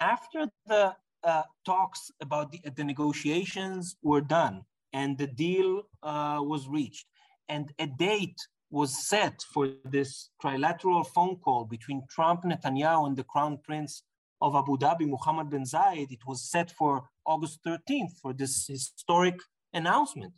after 0.00 0.48
the 0.66 0.94
uh, 1.22 1.42
talks 1.64 2.10
about 2.20 2.52
the, 2.52 2.60
the, 2.76 2.84
negotiations 2.84 3.96
were 4.02 4.20
done 4.20 4.62
and 4.92 5.16
the 5.16 5.26
deal 5.26 5.82
uh, 6.02 6.38
was 6.42 6.68
reached, 6.68 7.06
and 7.48 7.72
a 7.78 7.86
date 7.86 8.36
was 8.70 9.08
set 9.08 9.40
for 9.52 9.68
this 9.84 10.30
trilateral 10.42 11.06
phone 11.06 11.36
call 11.36 11.64
between 11.64 12.02
Trump, 12.10 12.42
Netanyahu, 12.42 13.06
and 13.06 13.16
the 13.16 13.24
Crown 13.24 13.58
Prince 13.64 14.02
of 14.40 14.54
Abu 14.54 14.76
Dhabi, 14.76 15.08
Mohammed 15.08 15.48
bin 15.50 15.64
Zayed. 15.64 16.10
It 16.10 16.26
was 16.26 16.50
set 16.50 16.70
for 16.72 17.04
August 17.24 17.60
13th 17.66 18.18
for 18.20 18.32
this 18.32 18.66
historic 18.66 19.38
announcement. 19.72 20.32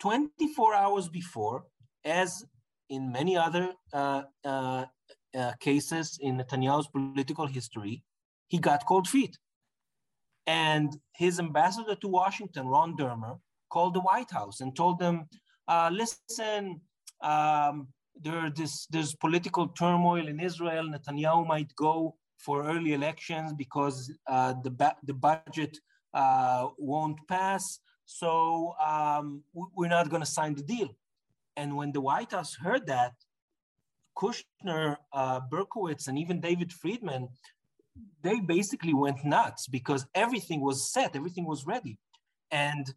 24 0.00 0.74
hours 0.74 1.08
before, 1.08 1.64
as 2.04 2.44
in 2.88 3.12
many 3.12 3.36
other 3.36 3.72
uh, 3.92 4.22
uh, 4.44 4.84
uh, 5.36 5.52
cases 5.60 6.18
in 6.20 6.38
Netanyahu's 6.38 6.88
political 6.88 7.46
history, 7.46 8.02
he 8.48 8.58
got 8.58 8.86
cold 8.86 9.08
feet. 9.08 9.38
And 10.46 10.96
his 11.14 11.38
ambassador 11.38 11.94
to 11.94 12.08
Washington, 12.08 12.66
Ron 12.66 12.96
Dermer, 12.96 13.38
called 13.68 13.94
the 13.94 14.00
White 14.00 14.30
House 14.30 14.60
and 14.60 14.74
told 14.74 14.98
them, 14.98 15.28
uh, 15.68 15.90
listen, 15.92 16.80
um, 17.22 17.88
there, 18.20 18.50
this, 18.50 18.86
there's 18.86 19.14
political 19.14 19.68
turmoil 19.68 20.26
in 20.26 20.40
Israel. 20.40 20.84
Netanyahu 20.84 21.46
might 21.46 21.74
go 21.76 22.16
for 22.38 22.64
early 22.66 22.94
elections 22.94 23.52
because 23.52 24.12
uh, 24.26 24.54
the, 24.64 24.70
ba- 24.70 24.96
the 25.04 25.14
budget 25.14 25.78
uh, 26.14 26.68
won't 26.78 27.18
pass. 27.28 27.78
So 28.06 28.74
um, 28.84 29.44
we're 29.54 29.88
not 29.88 30.10
going 30.10 30.22
to 30.22 30.26
sign 30.26 30.54
the 30.54 30.62
deal. 30.62 30.88
And 31.56 31.76
when 31.76 31.92
the 31.92 32.00
White 32.00 32.32
House 32.32 32.54
heard 32.54 32.86
that, 32.86 33.12
Kushner, 34.20 34.96
uh, 35.12 35.40
Berkowitz, 35.50 36.08
and 36.08 36.18
even 36.18 36.40
David 36.40 36.72
Friedman, 36.72 37.28
they 38.22 38.40
basically 38.40 38.94
went 38.94 39.24
nuts 39.24 39.66
because 39.68 40.06
everything 40.14 40.60
was 40.60 40.92
set, 40.92 41.16
everything 41.16 41.46
was 41.46 41.66
ready. 41.66 41.98
And 42.50 42.92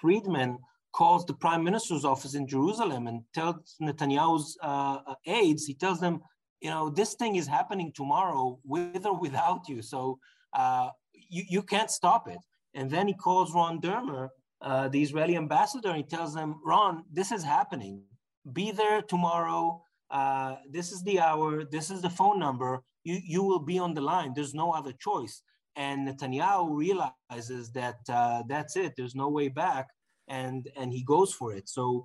Friedman 0.00 0.58
calls 0.92 1.24
the 1.24 1.34
prime 1.34 1.64
minister's 1.64 2.04
office 2.04 2.34
in 2.34 2.46
Jerusalem 2.46 3.06
and 3.06 3.22
tells 3.34 3.76
Netanyahu's 3.80 4.56
uh, 4.62 4.98
uh, 5.06 5.14
aides, 5.26 5.64
he 5.64 5.74
tells 5.74 6.00
them, 6.00 6.20
you 6.60 6.70
know, 6.70 6.90
this 6.90 7.14
thing 7.14 7.36
is 7.36 7.46
happening 7.46 7.92
tomorrow 7.94 8.58
with 8.64 9.04
or 9.06 9.18
without 9.18 9.68
you. 9.68 9.82
So 9.82 10.18
uh, 10.52 10.90
you, 11.28 11.44
you 11.48 11.62
can't 11.62 11.90
stop 11.90 12.28
it. 12.28 12.38
And 12.74 12.90
then 12.90 13.08
he 13.08 13.14
calls 13.14 13.52
Ron 13.52 13.80
Dermer, 13.80 14.28
uh, 14.60 14.88
the 14.88 15.02
Israeli 15.02 15.36
ambassador, 15.36 15.88
and 15.88 15.96
he 15.96 16.04
tells 16.04 16.34
them, 16.34 16.60
Ron, 16.64 17.04
this 17.12 17.32
is 17.32 17.42
happening. 17.42 18.02
Be 18.52 18.70
there 18.70 19.02
tomorrow. 19.02 19.82
Uh, 20.12 20.56
this 20.70 20.92
is 20.92 21.02
the 21.02 21.18
hour. 21.18 21.64
This 21.64 21.90
is 21.90 22.02
the 22.02 22.10
phone 22.10 22.38
number. 22.38 22.82
You, 23.02 23.18
you 23.24 23.42
will 23.42 23.64
be 23.72 23.78
on 23.78 23.94
the 23.94 24.00
line. 24.00 24.32
There's 24.34 24.54
no 24.54 24.70
other 24.72 24.92
choice. 24.92 25.42
And 25.74 26.06
Netanyahu 26.06 26.76
realizes 26.76 27.72
that 27.72 28.00
uh, 28.08 28.42
that's 28.46 28.76
it. 28.76 28.92
There's 28.96 29.14
no 29.14 29.28
way 29.28 29.48
back 29.48 29.88
and 30.28 30.68
and 30.76 30.92
he 30.92 31.02
goes 31.02 31.32
for 31.32 31.52
it. 31.52 31.68
So 31.68 32.04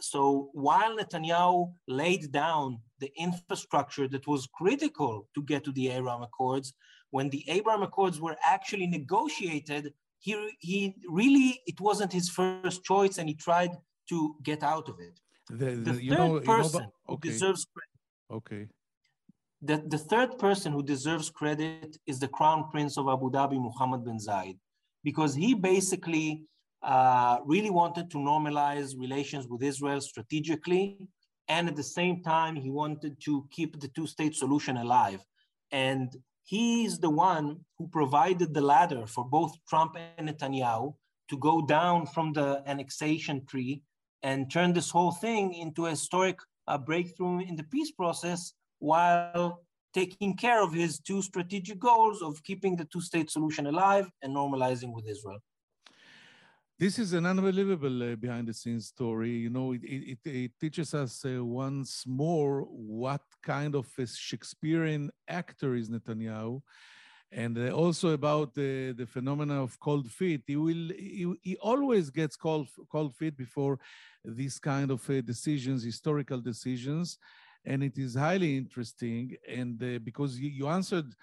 so 0.00 0.50
while 0.52 0.96
Netanyahu 0.96 1.72
laid 1.88 2.30
down 2.30 2.78
the 3.00 3.12
infrastructure 3.16 4.06
that 4.08 4.26
was 4.26 4.46
critical 4.46 5.28
to 5.34 5.42
get 5.42 5.64
to 5.64 5.72
the 5.72 5.88
Abraham 5.88 6.22
Accords, 6.22 6.74
when 7.10 7.28
the 7.30 7.44
Abraham 7.48 7.82
Accords 7.82 8.20
were 8.20 8.36
actually 8.46 8.86
negotiated, 8.86 9.92
he, 10.20 10.50
he 10.60 10.94
really, 11.08 11.60
it 11.66 11.80
wasn't 11.80 12.12
his 12.12 12.28
first 12.28 12.84
choice 12.84 13.18
and 13.18 13.28
he 13.28 13.34
tried 13.34 13.72
to 14.08 14.36
get 14.44 14.62
out 14.62 14.88
of 14.88 15.00
it. 15.00 15.18
The, 15.50 15.54
the, 15.54 15.92
the 15.92 15.92
third 15.92 16.18
know, 16.18 16.40
person 16.40 16.80
you 16.80 16.86
know, 16.86 17.14
okay. 17.14 17.28
who 17.28 17.32
deserves 17.32 17.66
credit. 17.72 18.38
Okay. 18.38 18.66
The, 19.60 19.82
the 19.86 19.98
third 19.98 20.38
person 20.38 20.72
who 20.72 20.82
deserves 20.82 21.30
credit 21.30 21.96
is 22.06 22.18
the 22.18 22.28
Crown 22.28 22.68
Prince 22.70 22.96
of 22.98 23.08
Abu 23.08 23.30
Dhabi, 23.30 23.60
Mohammed 23.60 24.04
bin 24.04 24.18
Zayed, 24.18 24.58
because 25.04 25.34
he 25.34 25.54
basically 25.54 26.42
uh, 26.82 27.38
really 27.44 27.70
wanted 27.70 28.10
to 28.10 28.18
normalize 28.18 28.98
relations 28.98 29.46
with 29.48 29.62
Israel 29.62 30.00
strategically. 30.00 30.98
And 31.48 31.68
at 31.68 31.76
the 31.76 31.82
same 31.82 32.22
time, 32.22 32.56
he 32.56 32.70
wanted 32.70 33.20
to 33.24 33.46
keep 33.50 33.78
the 33.78 33.88
two 33.88 34.06
state 34.06 34.34
solution 34.34 34.76
alive. 34.78 35.20
And 35.70 36.12
he's 36.44 36.98
the 36.98 37.10
one 37.10 37.60
who 37.78 37.88
provided 37.88 38.54
the 38.54 38.60
ladder 38.60 39.06
for 39.06 39.24
both 39.24 39.52
Trump 39.68 39.96
and 40.18 40.28
Netanyahu 40.28 40.94
to 41.28 41.38
go 41.38 41.62
down 41.62 42.06
from 42.06 42.32
the 42.32 42.62
annexation 42.66 43.46
tree 43.46 43.82
and 44.22 44.50
turn 44.50 44.72
this 44.72 44.90
whole 44.90 45.12
thing 45.12 45.54
into 45.54 45.86
a 45.86 45.90
historic 45.90 46.38
uh, 46.68 46.78
breakthrough 46.78 47.40
in 47.40 47.56
the 47.56 47.64
peace 47.64 47.90
process 47.90 48.54
while 48.78 49.60
taking 49.92 50.36
care 50.36 50.62
of 50.62 50.72
his 50.72 50.98
two 50.98 51.20
strategic 51.22 51.78
goals 51.78 52.22
of 52.22 52.42
keeping 52.44 52.76
the 52.76 52.84
two 52.86 53.00
state 53.00 53.30
solution 53.30 53.66
alive 53.66 54.08
and 54.22 54.34
normalizing 54.34 54.92
with 54.92 55.06
Israel. 55.06 55.40
This 56.78 56.98
is 56.98 57.12
an 57.12 57.26
unbelievable 57.26 58.02
uh, 58.02 58.16
behind 58.16 58.48
the 58.48 58.54
scenes 58.54 58.86
story. 58.86 59.30
You 59.30 59.50
know, 59.50 59.72
it, 59.72 59.82
it, 59.84 60.18
it 60.24 60.52
teaches 60.58 60.94
us 60.94 61.24
uh, 61.24 61.44
once 61.44 62.04
more 62.06 62.62
what 62.62 63.20
kind 63.42 63.76
of 63.76 63.86
a 63.98 64.06
Shakespearean 64.06 65.10
actor 65.28 65.76
is 65.76 65.90
Netanyahu. 65.90 66.60
And 67.34 67.56
uh, 67.56 67.70
also 67.70 68.10
about 68.10 68.54
the, 68.54 68.92
the 68.92 69.06
phenomena 69.06 69.62
of 69.62 69.80
cold 69.80 70.10
feet. 70.10 70.42
He 70.46 70.56
will 70.56 70.90
he, 70.90 71.32
he 71.40 71.56
always 71.56 72.10
gets 72.10 72.36
cold, 72.36 72.68
cold 72.90 73.14
feet 73.16 73.36
before 73.36 73.78
these 74.24 74.58
kind 74.58 74.90
of 74.90 75.08
uh, 75.08 75.22
decisions, 75.22 75.82
historical 75.82 76.40
decisions. 76.40 77.18
And 77.64 77.82
it 77.82 77.96
is 77.96 78.14
highly 78.14 78.56
interesting. 78.56 79.36
And 79.48 79.82
uh, 79.82 79.98
because 80.04 80.38
you, 80.38 80.68
answered 80.68 81.14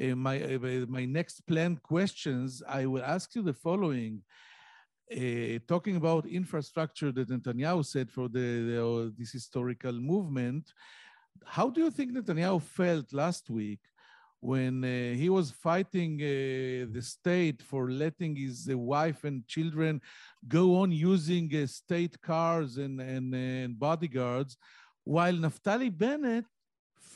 uh, 0.00 0.14
my, 0.14 0.58
my 0.88 1.04
next 1.04 1.46
planned 1.46 1.82
questions, 1.82 2.62
I 2.68 2.86
will 2.86 3.02
ask 3.02 3.34
you 3.34 3.42
the 3.42 3.54
following 3.54 4.22
uh, 5.10 5.58
talking 5.68 5.96
about 5.96 6.26
infrastructure 6.26 7.12
that 7.12 7.28
Netanyahu 7.28 7.84
said 7.84 8.10
for 8.10 8.28
the, 8.28 8.38
the 8.70 8.86
uh, 8.86 9.10
this 9.16 9.32
historical 9.32 9.92
movement, 9.92 10.72
how 11.44 11.70
do 11.70 11.80
you 11.80 11.90
think 11.90 12.12
Netanyahu 12.12 12.60
felt 12.60 13.12
last 13.12 13.48
week 13.48 13.78
when 14.40 14.84
uh, 14.84 15.16
he 15.16 15.28
was 15.28 15.50
fighting 15.50 16.20
uh, 16.20 16.86
the 16.92 17.02
state 17.02 17.62
for 17.62 17.90
letting 17.90 18.36
his 18.36 18.68
uh, 18.70 18.76
wife 18.76 19.24
and 19.24 19.46
children 19.46 20.00
go 20.46 20.76
on 20.76 20.92
using 20.92 21.50
uh, 21.54 21.66
state 21.66 22.20
cars 22.20 22.76
and, 22.76 23.00
and, 23.00 23.34
and 23.34 23.78
bodyguards, 23.78 24.56
while 25.04 25.34
Naftali 25.34 25.96
Bennett 25.96 26.44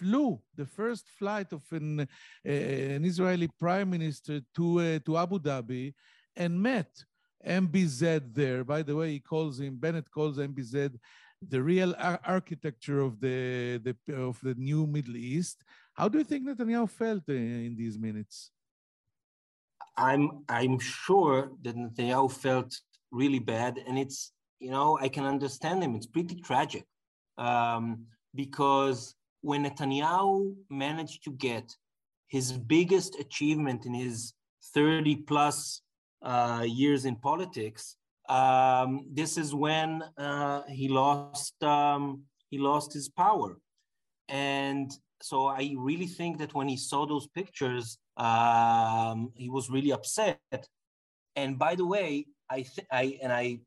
flew 0.00 0.40
the 0.56 0.66
first 0.66 1.08
flight 1.18 1.52
of 1.52 1.62
an, 1.72 2.00
uh, 2.00 2.06
an 2.48 3.04
Israeli 3.04 3.48
prime 3.58 3.90
minister 3.90 4.40
to, 4.56 4.80
uh, 4.80 4.98
to 5.04 5.18
Abu 5.18 5.38
Dhabi 5.38 5.94
and 6.36 6.60
met 6.60 6.90
MBZ 7.46 8.34
there. 8.34 8.64
By 8.64 8.82
the 8.82 8.96
way, 8.96 9.12
he 9.12 9.20
calls 9.20 9.60
him, 9.60 9.76
Bennett 9.76 10.10
calls 10.10 10.38
MBZ 10.38 10.98
the 11.49 11.62
real 11.62 11.94
ar 11.99 12.20
architecture 12.25 13.00
of 13.00 13.20
the, 13.20 13.78
the, 13.78 14.14
of 14.14 14.38
the 14.42 14.54
new 14.54 14.87
Middle 14.87 15.16
East. 15.16 15.64
How 15.94 16.09
do 16.09 16.18
you 16.18 16.25
think 16.25 16.47
Netanyahu 16.47 16.88
felt 16.88 17.28
in 17.28 17.75
these 17.76 17.99
minutes? 17.99 18.50
I'm 19.97 20.44
I'm 20.49 20.78
sure 20.78 21.50
that 21.62 21.76
Netanyahu 21.76 22.30
felt 22.30 22.78
really 23.11 23.38
bad, 23.38 23.78
and 23.87 23.99
it's 23.99 24.32
you 24.59 24.70
know 24.70 24.99
I 25.00 25.09
can 25.09 25.25
understand 25.25 25.82
him. 25.82 25.94
It's 25.94 26.06
pretty 26.06 26.37
tragic 26.37 26.85
um, 27.38 28.06
because 28.35 29.14
when 29.42 29.64
Netanyahu 29.64 30.54
managed 30.70 31.25
to 31.25 31.30
get 31.32 31.75
his 32.28 32.52
biggest 32.52 33.18
achievement 33.18 33.87
in 33.87 33.94
his 33.94 34.35
30 34.75 35.16
plus 35.16 35.82
uh, 36.23 36.64
years 36.66 37.04
in 37.04 37.16
politics, 37.16 37.97
um, 38.30 39.06
this 39.12 39.37
is 39.37 39.54
when 39.54 40.02
uh, 40.16 40.62
he 40.68 40.88
lost 40.88 41.60
um, 41.62 42.22
he 42.49 42.58
lost 42.58 42.92
his 42.92 43.08
power, 43.08 43.58
and 44.28 44.90
so 45.20 45.46
I 45.46 45.75
really 45.76 46.06
think 46.06 46.38
that 46.38 46.54
when 46.54 46.68
he 46.68 46.76
saw 46.76 47.06
those 47.06 47.26
pictures, 47.28 47.99
um, 48.16 49.32
he 49.34 49.50
was 49.50 49.68
really 49.68 49.92
upset. 49.92 50.38
And 51.37 51.58
by 51.58 51.75
the 51.75 51.84
way, 51.84 52.26
I, 52.49 52.62
th- 52.62 52.87
I 52.90 53.18
and 53.22 53.32
I 53.32 53.60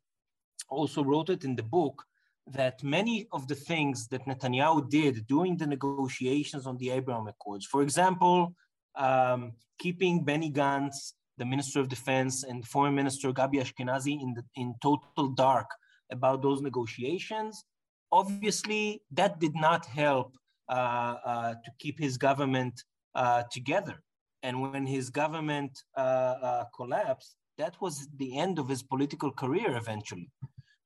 also 0.69 1.03
wrote 1.03 1.29
it 1.29 1.43
in 1.43 1.55
the 1.55 1.63
book 1.63 2.03
that 2.47 2.83
many 2.83 3.27
of 3.31 3.47
the 3.47 3.55
things 3.55 4.07
that 4.09 4.25
Netanyahu 4.25 4.89
did 4.89 5.27
during 5.27 5.57
the 5.57 5.67
negotiations 5.67 6.65
on 6.65 6.77
the 6.77 6.89
Abraham 6.89 7.27
Accords, 7.27 7.65
for 7.65 7.81
example, 7.81 8.53
um, 8.95 9.53
keeping 9.79 10.23
Benny 10.23 10.51
Gantz, 10.51 11.13
the 11.37 11.45
Minister 11.45 11.79
of 11.79 11.89
Defense, 11.89 12.43
and 12.43 12.65
Foreign 12.67 12.95
Minister 12.95 13.31
Gabi 13.31 13.57
Ashkenazi 13.63 14.21
in, 14.21 14.33
the, 14.33 14.43
in 14.55 14.75
total 14.81 15.29
dark 15.29 15.67
about 16.11 16.41
those 16.41 16.61
negotiations, 16.61 17.65
obviously 18.11 19.01
that 19.11 19.39
did 19.39 19.55
not 19.55 19.85
help 19.85 20.37
uh, 20.69 21.15
uh, 21.25 21.53
to 21.65 21.71
keep 21.79 21.99
his 21.99 22.17
government 22.17 22.83
uh, 23.15 23.43
together. 23.51 24.01
And 24.43 24.61
when 24.61 24.85
his 24.85 25.09
government 25.09 25.77
collapsed, 26.75 27.35
that 27.57 27.75
was 27.81 28.07
the 28.17 28.37
end 28.37 28.59
of 28.59 28.67
his 28.67 28.81
political 28.83 29.31
career 29.31 29.75
eventually. 29.77 30.29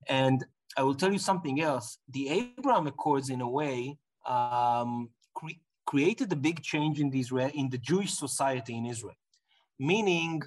And 0.07 0.43
I 0.77 0.83
will 0.83 0.95
tell 0.95 1.11
you 1.11 1.19
something 1.19 1.61
else. 1.61 1.97
The 2.09 2.29
Abraham 2.29 2.87
Accords, 2.87 3.29
in 3.29 3.41
a 3.41 3.49
way, 3.49 3.97
um, 4.27 5.09
cre- 5.33 5.61
created 5.85 6.31
a 6.33 6.35
big 6.35 6.61
change 6.61 6.99
in, 6.99 7.09
the 7.09 7.19
Israel, 7.19 7.51
in 7.53 7.69
the 7.69 7.77
Jewish 7.77 8.13
society 8.13 8.75
in 8.75 8.85
Israel, 8.85 9.15
meaning 9.79 10.41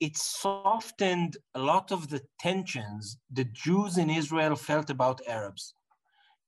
it 0.00 0.16
softened 0.16 1.36
a 1.54 1.60
lot 1.60 1.92
of 1.92 2.08
the 2.08 2.20
tensions 2.40 3.18
the 3.30 3.44
Jews 3.44 3.98
in 3.98 4.10
Israel 4.10 4.56
felt 4.56 4.90
about 4.90 5.20
Arabs. 5.28 5.74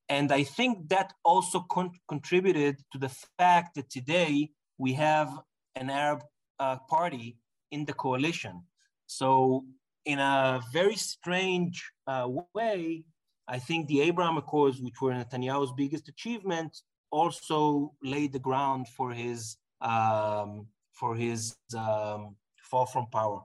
And 0.09 0.33
I 0.33 0.43
think 0.43 0.88
that 0.88 1.12
also 1.25 1.61
con- 1.71 1.93
contributed 2.09 2.76
to 2.92 2.99
the 2.99 3.14
fact 3.38 3.77
that 3.77 3.90
today 3.90 4.51
we 4.77 4.92
have 4.94 5.31
an 5.77 5.88
Arab 5.88 6.25
uh, 6.59 6.79
party 6.88 7.38
in 7.70 7.85
the 7.85 7.92
coalition. 7.92 8.62
So, 9.07 9.64
in 10.05 10.18
a 10.18 10.61
very 10.72 10.96
strange 10.96 11.90
uh, 12.07 12.29
way, 12.55 13.05
I 13.49 13.59
think 13.59 13.87
the 13.87 14.03
Abraham 14.03 14.37
Accords, 14.37 14.81
which 14.81 15.01
were 15.01 15.12
Netanyahu's 15.12 15.72
biggest 15.77 16.09
achievement, 16.09 16.77
also 17.11 17.92
laid 18.03 18.33
the 18.33 18.38
ground 18.38 18.88
for 18.88 19.12
his 19.12 19.57
um, 19.81 20.66
for 20.94 21.14
his 21.14 21.57
um, 21.76 22.37
fall 22.57 22.87
from 22.87 23.07
power. 23.07 23.40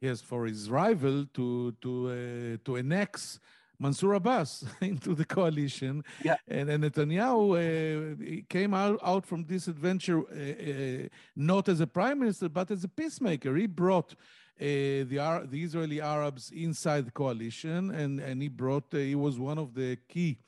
Yes, 0.00 0.20
for 0.20 0.46
his 0.46 0.70
rival 0.70 1.26
to 1.34 1.72
to 1.82 1.92
uh, 2.10 2.56
to 2.64 2.76
annex 2.76 3.40
Mansour 3.80 4.14
Abbas 4.14 4.64
into 4.80 5.14
the 5.14 5.24
coalition. 5.24 6.04
Yeah. 6.24 6.36
And, 6.48 6.68
and 6.68 6.84
Netanyahu 6.84 7.42
uh, 7.54 8.42
came 8.48 8.74
out, 8.74 8.98
out 9.04 9.24
from 9.24 9.44
this 9.44 9.68
adventure 9.68 10.20
uh, 10.20 11.04
uh, 11.04 11.08
not 11.36 11.68
as 11.68 11.80
a 11.80 11.86
prime 11.86 12.18
minister, 12.20 12.48
but 12.48 12.70
as 12.70 12.82
a 12.84 12.88
peacemaker. 12.88 13.54
He 13.54 13.66
brought 13.66 14.12
uh, 14.60 15.06
the, 15.06 15.46
the 15.48 15.62
Israeli 15.62 16.00
Arabs 16.00 16.50
inside 16.50 17.06
the 17.06 17.12
coalition, 17.12 17.90
and, 17.90 18.18
and 18.18 18.42
he 18.42 18.48
brought, 18.48 18.92
uh, 18.92 18.98
he 18.98 19.14
was 19.14 19.38
one 19.38 19.58
of 19.58 19.74
the 19.74 19.96
key 20.08 20.38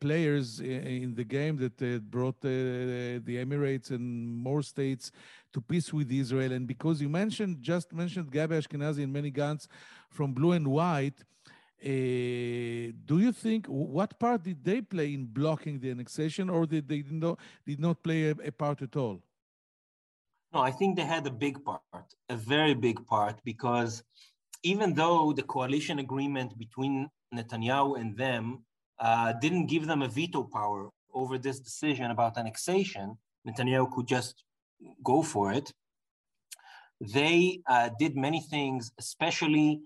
players 0.00 0.60
in 0.60 1.14
the 1.14 1.24
game 1.24 1.56
that 1.58 2.10
brought 2.10 2.40
the 2.40 3.22
Emirates 3.26 3.90
and 3.90 4.36
more 4.36 4.62
states 4.62 5.12
to 5.52 5.60
peace 5.60 5.92
with 5.92 6.10
Israel. 6.10 6.52
And 6.52 6.66
because 6.66 7.00
you 7.00 7.08
mentioned, 7.08 7.62
just 7.62 7.92
mentioned 7.92 8.30
Gabi 8.30 8.54
Ashkenazi 8.60 9.02
and 9.02 9.12
Benny 9.12 9.30
Gantz 9.30 9.66
from 10.10 10.32
Blue 10.32 10.52
and 10.52 10.68
White, 10.68 11.24
uh, 11.84 12.94
do 13.10 13.18
you 13.18 13.32
think 13.32 13.66
what 13.66 14.16
part 14.18 14.44
did 14.44 14.62
they 14.62 14.80
play 14.80 15.14
in 15.14 15.24
blocking 15.24 15.80
the 15.80 15.90
annexation, 15.90 16.48
or 16.48 16.64
did 16.64 16.88
they 16.88 17.02
did 17.02 17.12
not, 17.12 17.40
did 17.66 17.80
not 17.80 18.00
play 18.00 18.30
a, 18.30 18.36
a, 18.44 18.52
part 18.52 18.80
at 18.82 18.94
all? 18.94 19.20
No, 20.54 20.60
I 20.60 20.70
think 20.70 20.96
they 20.96 21.04
had 21.04 21.26
a 21.26 21.30
big 21.30 21.64
part, 21.64 21.82
a 22.28 22.36
very 22.36 22.74
big 22.74 23.04
part, 23.04 23.40
because 23.44 24.04
even 24.62 24.94
though 24.94 25.32
the 25.32 25.42
coalition 25.42 25.98
agreement 25.98 26.56
between 26.56 27.10
Netanyahu 27.34 28.00
and 28.00 28.16
them 28.16 28.62
uh, 29.02 29.32
didn't 29.32 29.66
give 29.66 29.86
them 29.86 30.00
a 30.02 30.08
veto 30.08 30.44
power 30.44 30.88
over 31.12 31.36
this 31.36 31.58
decision 31.58 32.10
about 32.12 32.38
annexation, 32.38 33.18
Netanyahu 33.46 33.90
could 33.90 34.06
just 34.06 34.44
go 35.04 35.22
for 35.22 35.52
it. 35.52 35.72
They 37.00 37.60
uh, 37.68 37.90
did 37.98 38.16
many 38.16 38.40
things, 38.40 38.92
especially 38.98 39.80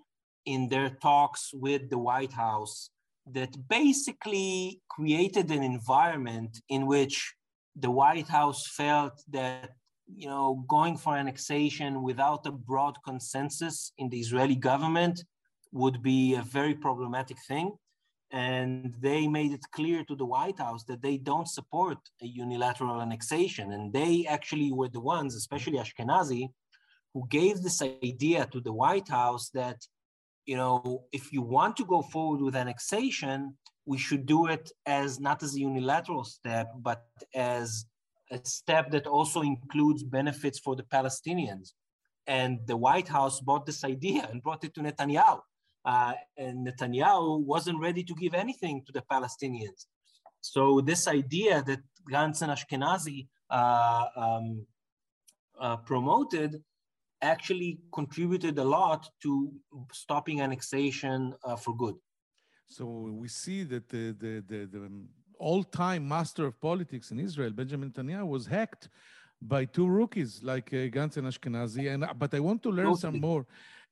in 0.44 0.68
their 0.68 0.90
talks 0.90 1.50
with 1.54 1.88
the 1.88 1.98
White 1.98 2.32
House 2.32 2.90
that 3.32 3.56
basically 3.68 4.82
created 4.88 5.50
an 5.50 5.62
environment 5.62 6.60
in 6.68 6.86
which 6.86 7.34
the 7.74 7.90
White 7.90 8.28
House 8.28 8.68
felt 8.68 9.22
that 9.30 9.70
you 10.14 10.28
know 10.28 10.64
going 10.68 10.96
for 10.96 11.16
annexation 11.16 12.02
without 12.02 12.46
a 12.46 12.52
broad 12.52 12.96
consensus 13.04 13.92
in 13.98 14.08
the 14.10 14.20
Israeli 14.20 14.54
government 14.54 15.24
would 15.72 16.00
be 16.02 16.34
a 16.34 16.42
very 16.42 16.74
problematic 16.74 17.38
thing 17.48 17.72
and 18.32 18.94
they 19.00 19.28
made 19.28 19.52
it 19.52 19.64
clear 19.72 20.02
to 20.04 20.16
the 20.16 20.26
White 20.26 20.58
House 20.58 20.84
that 20.84 21.02
they 21.02 21.16
don't 21.16 21.48
support 21.48 21.98
a 22.22 22.26
unilateral 22.26 23.00
annexation 23.00 23.72
and 23.72 23.92
they 23.92 24.26
actually 24.28 24.72
were 24.72 24.88
the 24.88 25.00
ones 25.00 25.34
especially 25.36 25.78
Ashkenazi 25.78 26.48
who 27.14 27.26
gave 27.30 27.62
this 27.62 27.80
idea 27.82 28.46
to 28.46 28.60
the 28.60 28.72
White 28.72 29.08
House 29.08 29.50
that 29.50 29.78
you 30.46 30.56
know, 30.56 31.04
if 31.12 31.32
you 31.32 31.42
want 31.42 31.76
to 31.76 31.84
go 31.84 32.00
forward 32.00 32.40
with 32.40 32.56
annexation, 32.56 33.56
we 33.84 33.98
should 33.98 34.26
do 34.26 34.46
it 34.46 34.70
as 34.86 35.20
not 35.20 35.42
as 35.42 35.54
a 35.54 35.60
unilateral 35.60 36.24
step, 36.24 36.68
but 36.78 37.02
as 37.34 37.84
a 38.30 38.40
step 38.44 38.90
that 38.92 39.06
also 39.06 39.42
includes 39.42 40.02
benefits 40.02 40.58
for 40.58 40.74
the 40.76 40.84
Palestinians. 40.84 41.72
And 42.26 42.60
the 42.66 42.76
White 42.76 43.08
House 43.08 43.40
bought 43.40 43.66
this 43.66 43.84
idea 43.84 44.28
and 44.30 44.42
brought 44.42 44.64
it 44.64 44.74
to 44.74 44.80
Netanyahu. 44.80 45.40
Uh, 45.86 46.14
and 46.36 46.66
Netanyahu 46.66 47.44
wasn't 47.44 47.78
ready 47.78 48.02
to 48.02 48.14
give 48.22 48.34
anything 48.34 48.82
to 48.86 48.92
the 48.92 49.04
Palestinians. 49.14 49.86
So 50.40 50.80
this 50.80 51.06
idea 51.06 51.62
that 51.62 51.80
Gantz 52.12 52.42
and 52.42 52.50
Ashkenazi 52.56 53.28
uh, 53.50 54.04
um, 54.16 54.66
uh, 55.60 55.76
promoted 55.90 56.50
actually 57.22 57.78
contributed 57.92 58.58
a 58.58 58.64
lot 58.64 59.08
to 59.22 59.52
stopping 59.92 60.40
annexation 60.40 61.32
uh, 61.44 61.56
for 61.56 61.74
good. 61.76 61.94
So 62.68 62.84
we 63.22 63.28
see 63.28 63.62
that 63.64 63.88
the, 63.88 64.04
the, 64.22 64.32
the, 64.50 64.60
the 64.66 64.90
all-time 65.38 66.06
master 66.08 66.46
of 66.46 66.60
politics 66.60 67.10
in 67.12 67.20
Israel, 67.20 67.50
Benjamin 67.50 67.90
Netanyahu, 67.90 68.26
was 68.26 68.46
hacked 68.46 68.88
by 69.40 69.64
two 69.64 69.86
rookies 69.86 70.42
like 70.42 70.68
uh, 70.72 70.88
Gantz 70.96 71.16
and 71.16 71.26
Ashkenazi. 71.28 71.92
And 71.92 72.04
but 72.18 72.34
I 72.34 72.40
want 72.40 72.62
to 72.64 72.70
learn 72.70 72.96
some 72.96 73.20
more 73.20 73.46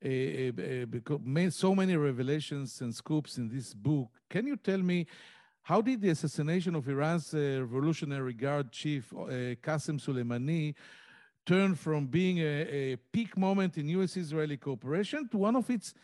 uh, 0.04 0.08
uh, 0.08 0.82
uh 0.82 0.86
because 0.86 1.54
so 1.54 1.74
many 1.74 1.96
revelations 1.96 2.80
and 2.80 2.94
scoops 2.94 3.38
in 3.38 3.48
this 3.48 3.74
book. 3.74 4.08
Can 4.28 4.46
you 4.46 4.56
tell 4.56 4.78
me? 4.78 5.06
How 5.62 5.80
did 5.80 6.02
the 6.02 6.10
assassination 6.10 6.74
of 6.74 6.86
Iran's 6.86 7.32
Revolutionary 7.32 8.34
Guard 8.34 8.70
chief 8.70 9.10
Qasem 9.10 9.98
Soleimani 9.98 10.74
turn 11.46 11.74
from 11.74 12.06
being 12.06 12.38
a, 12.38 12.92
a 12.92 12.96
peak 12.96 13.34
moment 13.38 13.78
in 13.78 13.88
US 13.88 14.18
Israeli 14.18 14.58
cooperation 14.58 15.26
to 15.30 15.38
one 15.38 15.56
of 15.56 15.70
its 15.70 15.94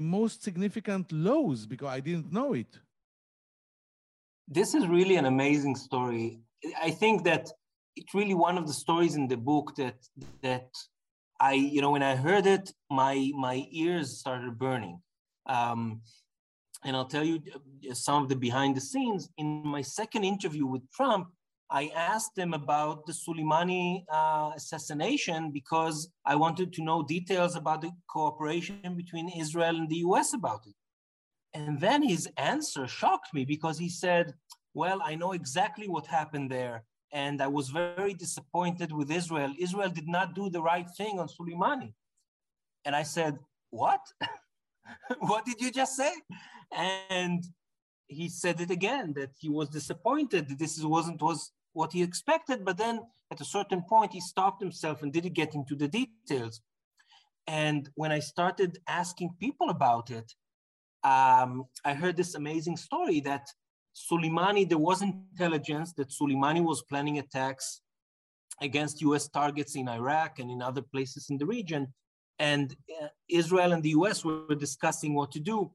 most 0.00 0.42
significant 0.42 1.12
lows 1.12 1.66
because 1.66 1.88
I 1.88 2.00
didn't 2.00 2.32
know 2.32 2.54
it. 2.54 2.78
This 4.48 4.74
is 4.74 4.86
really 4.86 5.16
an 5.16 5.26
amazing 5.26 5.76
story. 5.76 6.40
I 6.82 6.92
think 6.92 7.24
that 7.24 7.50
it's 7.96 8.14
really 8.14 8.34
one 8.34 8.56
of 8.58 8.66
the 8.66 8.72
stories 8.72 9.16
in 9.16 9.28
the 9.28 9.36
book 9.36 9.74
that 9.76 9.96
that 10.42 10.68
I, 11.42 11.54
you 11.54 11.80
know, 11.80 11.90
when 11.90 12.04
I 12.04 12.14
heard 12.14 12.46
it, 12.46 12.72
my 12.88 13.32
my 13.34 13.66
ears 13.72 14.18
started 14.20 14.56
burning. 14.58 15.02
Um, 15.46 16.02
and 16.84 16.94
I'll 16.96 17.12
tell 17.16 17.24
you 17.24 17.40
uh, 17.90 17.94
some 17.94 18.22
of 18.22 18.28
the 18.28 18.36
behind 18.36 18.76
the 18.76 18.80
scenes. 18.80 19.28
In 19.38 19.48
my 19.66 19.82
second 19.82 20.22
interview 20.22 20.66
with 20.66 20.88
Trump, 20.92 21.26
I 21.68 21.90
asked 21.96 22.38
him 22.38 22.54
about 22.54 23.06
the 23.06 23.12
Soleimani 23.12 24.04
uh, 24.08 24.52
assassination 24.54 25.50
because 25.50 25.96
I 26.24 26.36
wanted 26.36 26.72
to 26.74 26.82
know 26.82 27.02
details 27.02 27.56
about 27.56 27.80
the 27.80 27.90
cooperation 28.08 28.94
between 29.02 29.28
Israel 29.28 29.76
and 29.76 29.88
the 29.88 30.02
US 30.08 30.34
about 30.34 30.62
it. 30.66 30.76
And 31.54 31.80
then 31.80 32.02
his 32.02 32.28
answer 32.36 32.86
shocked 32.86 33.34
me 33.34 33.44
because 33.44 33.78
he 33.78 33.88
said, 33.88 34.34
Well, 34.74 35.00
I 35.04 35.16
know 35.16 35.32
exactly 35.32 35.88
what 35.88 36.06
happened 36.06 36.52
there. 36.52 36.84
And 37.12 37.42
I 37.42 37.46
was 37.46 37.68
very 37.68 38.14
disappointed 38.14 38.90
with 38.92 39.10
Israel. 39.10 39.52
Israel 39.58 39.90
did 39.90 40.08
not 40.08 40.34
do 40.34 40.48
the 40.48 40.62
right 40.62 40.88
thing 40.96 41.18
on 41.18 41.28
Soleimani. 41.28 41.92
And 42.84 42.96
I 42.96 43.02
said, 43.02 43.38
What? 43.70 44.00
what 45.18 45.44
did 45.44 45.60
you 45.60 45.70
just 45.70 45.96
say? 45.96 46.12
And 46.76 47.44
he 48.06 48.28
said 48.28 48.60
it 48.60 48.70
again 48.70 49.12
that 49.14 49.30
he 49.38 49.48
was 49.48 49.68
disappointed 49.68 50.58
this 50.58 50.82
wasn't 50.82 51.20
was 51.20 51.52
what 51.72 51.92
he 51.92 52.02
expected. 52.02 52.64
But 52.64 52.78
then 52.78 53.00
at 53.30 53.40
a 53.40 53.44
certain 53.44 53.82
point, 53.82 54.12
he 54.12 54.20
stopped 54.20 54.60
himself 54.62 55.02
and 55.02 55.12
didn't 55.12 55.34
get 55.34 55.54
into 55.54 55.74
the 55.74 55.88
details. 55.88 56.60
And 57.46 57.88
when 57.94 58.12
I 58.12 58.20
started 58.20 58.78
asking 58.86 59.30
people 59.40 59.70
about 59.70 60.10
it, 60.10 60.32
um, 61.02 61.64
I 61.84 61.94
heard 61.94 62.16
this 62.16 62.34
amazing 62.34 62.76
story 62.76 63.20
that 63.20 63.48
Soleimani, 63.94 64.68
there 64.68 64.78
was 64.78 65.02
intelligence 65.02 65.92
that 65.94 66.10
Soleimani 66.10 66.62
was 66.62 66.82
planning 66.82 67.18
attacks 67.18 67.80
against 68.60 69.02
US 69.02 69.28
targets 69.28 69.74
in 69.74 69.88
Iraq 69.88 70.38
and 70.38 70.50
in 70.50 70.62
other 70.62 70.82
places 70.82 71.28
in 71.30 71.38
the 71.38 71.46
region. 71.46 71.92
And 72.38 72.74
uh, 73.02 73.08
Israel 73.28 73.72
and 73.72 73.82
the 73.82 73.90
US 73.90 74.24
were 74.24 74.54
discussing 74.54 75.14
what 75.14 75.30
to 75.32 75.40
do. 75.40 75.72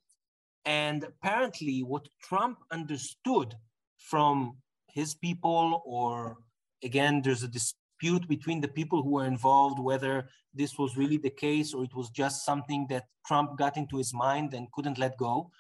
And 0.66 1.04
apparently, 1.04 1.84
what 1.84 2.08
Trump 2.22 2.60
understood 2.72 3.56
from 3.98 4.58
his 4.90 5.16
people, 5.16 5.82
or 5.86 6.38
again, 6.84 7.22
there's 7.22 7.44
a 7.44 7.48
dispute 7.48 8.28
between 8.28 8.62
the 8.62 8.68
people 8.68 9.02
who 9.02 9.12
were 9.12 9.26
involved 9.26 9.80
whether 9.80 10.30
this 10.54 10.78
was 10.78 10.98
really 10.98 11.18
the 11.18 11.30
case 11.30 11.74
or 11.74 11.84
it 11.84 11.96
was 11.96 12.10
just 12.10 12.46
something 12.46 12.86
that 12.90 13.06
Trump 13.26 13.58
got 13.58 13.78
into 13.78 13.98
his 13.98 14.14
mind 14.14 14.54
and 14.54 14.72
couldn't 14.72 14.98
let 14.98 15.18
go. 15.18 15.52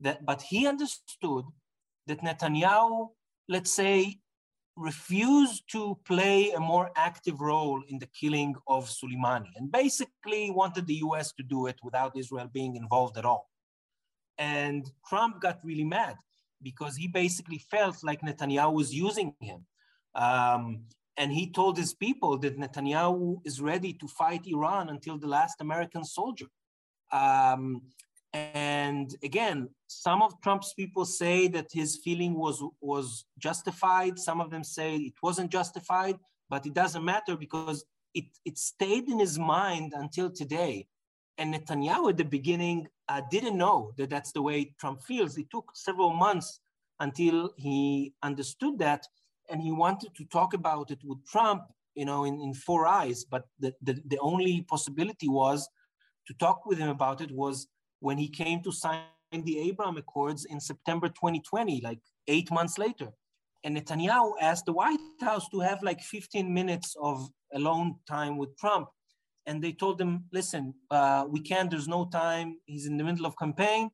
That, 0.00 0.24
but 0.24 0.42
he 0.42 0.66
understood 0.66 1.44
that 2.06 2.20
Netanyahu, 2.20 3.08
let's 3.48 3.72
say, 3.72 4.18
refused 4.76 5.64
to 5.72 5.98
play 6.04 6.50
a 6.50 6.60
more 6.60 6.90
active 6.96 7.40
role 7.40 7.82
in 7.88 7.98
the 7.98 8.08
killing 8.08 8.54
of 8.66 8.88
Soleimani 8.88 9.48
and 9.56 9.72
basically 9.72 10.50
wanted 10.50 10.86
the 10.86 10.96
US 11.06 11.32
to 11.32 11.42
do 11.42 11.66
it 11.66 11.78
without 11.82 12.16
Israel 12.16 12.48
being 12.52 12.76
involved 12.76 13.16
at 13.16 13.24
all. 13.24 13.48
And 14.38 14.90
Trump 15.08 15.40
got 15.40 15.60
really 15.64 15.84
mad 15.84 16.16
because 16.62 16.94
he 16.96 17.08
basically 17.08 17.58
felt 17.70 18.04
like 18.04 18.20
Netanyahu 18.20 18.74
was 18.74 18.94
using 18.94 19.34
him. 19.40 19.64
Um, 20.14 20.82
and 21.16 21.32
he 21.32 21.50
told 21.50 21.78
his 21.78 21.94
people 21.94 22.36
that 22.38 22.58
Netanyahu 22.58 23.40
is 23.44 23.60
ready 23.60 23.94
to 23.94 24.06
fight 24.06 24.46
Iran 24.46 24.90
until 24.90 25.16
the 25.16 25.26
last 25.26 25.62
American 25.62 26.04
soldier. 26.04 26.46
Um, 27.10 27.82
and 28.54 29.16
again, 29.22 29.68
some 29.86 30.20
of 30.22 30.40
Trump's 30.42 30.74
people 30.74 31.04
say 31.04 31.48
that 31.48 31.68
his 31.72 31.96
feeling 32.04 32.34
was, 32.34 32.62
was 32.80 33.24
justified. 33.38 34.18
Some 34.18 34.40
of 34.40 34.50
them 34.50 34.64
say 34.64 34.96
it 34.96 35.14
wasn't 35.22 35.50
justified, 35.50 36.16
but 36.50 36.66
it 36.66 36.74
doesn't 36.74 37.04
matter 37.04 37.36
because 37.36 37.84
it, 38.14 38.26
it 38.44 38.58
stayed 38.58 39.08
in 39.08 39.18
his 39.18 39.38
mind 39.38 39.92
until 39.96 40.30
today. 40.30 40.86
And 41.38 41.54
Netanyahu 41.54 42.10
at 42.10 42.16
the 42.16 42.24
beginning 42.24 42.88
uh, 43.08 43.22
didn't 43.30 43.56
know 43.56 43.92
that 43.96 44.10
that's 44.10 44.32
the 44.32 44.42
way 44.42 44.74
Trump 44.80 45.02
feels. 45.02 45.38
It 45.38 45.50
took 45.50 45.70
several 45.74 46.12
months 46.12 46.60
until 47.00 47.52
he 47.56 48.14
understood 48.22 48.78
that. 48.80 49.06
And 49.48 49.62
he 49.62 49.72
wanted 49.72 50.14
to 50.16 50.24
talk 50.26 50.54
about 50.54 50.90
it 50.90 50.98
with 51.04 51.24
Trump, 51.26 51.62
you 51.94 52.04
know, 52.04 52.24
in, 52.24 52.40
in 52.40 52.52
four 52.52 52.86
eyes. 52.86 53.24
But 53.24 53.44
the, 53.60 53.72
the, 53.82 54.00
the 54.06 54.18
only 54.18 54.62
possibility 54.62 55.28
was 55.28 55.68
to 56.26 56.34
talk 56.34 56.66
with 56.66 56.78
him 56.78 56.88
about 56.88 57.20
it 57.20 57.30
was 57.30 57.68
when 58.00 58.18
he 58.18 58.28
came 58.28 58.62
to 58.62 58.72
sign 58.72 59.00
the 59.32 59.58
Abraham 59.58 59.96
Accords 59.96 60.44
in 60.44 60.60
September 60.60 61.08
2020, 61.08 61.80
like 61.82 61.98
eight 62.28 62.50
months 62.50 62.78
later. 62.78 63.08
And 63.64 63.76
Netanyahu 63.76 64.34
asked 64.40 64.66
the 64.66 64.72
White 64.72 65.00
House 65.20 65.48
to 65.48 65.60
have 65.60 65.82
like 65.82 66.00
15 66.00 66.52
minutes 66.52 66.94
of 67.00 67.28
alone 67.52 67.96
time 68.08 68.38
with 68.38 68.56
Trump. 68.56 68.88
And 69.46 69.62
they 69.62 69.72
told 69.72 70.00
him, 70.00 70.24
listen, 70.32 70.74
uh, 70.90 71.24
we 71.28 71.40
can't, 71.40 71.70
there's 71.70 71.88
no 71.88 72.06
time. 72.06 72.58
He's 72.66 72.86
in 72.86 72.96
the 72.96 73.04
middle 73.04 73.26
of 73.26 73.38
campaign. 73.38 73.90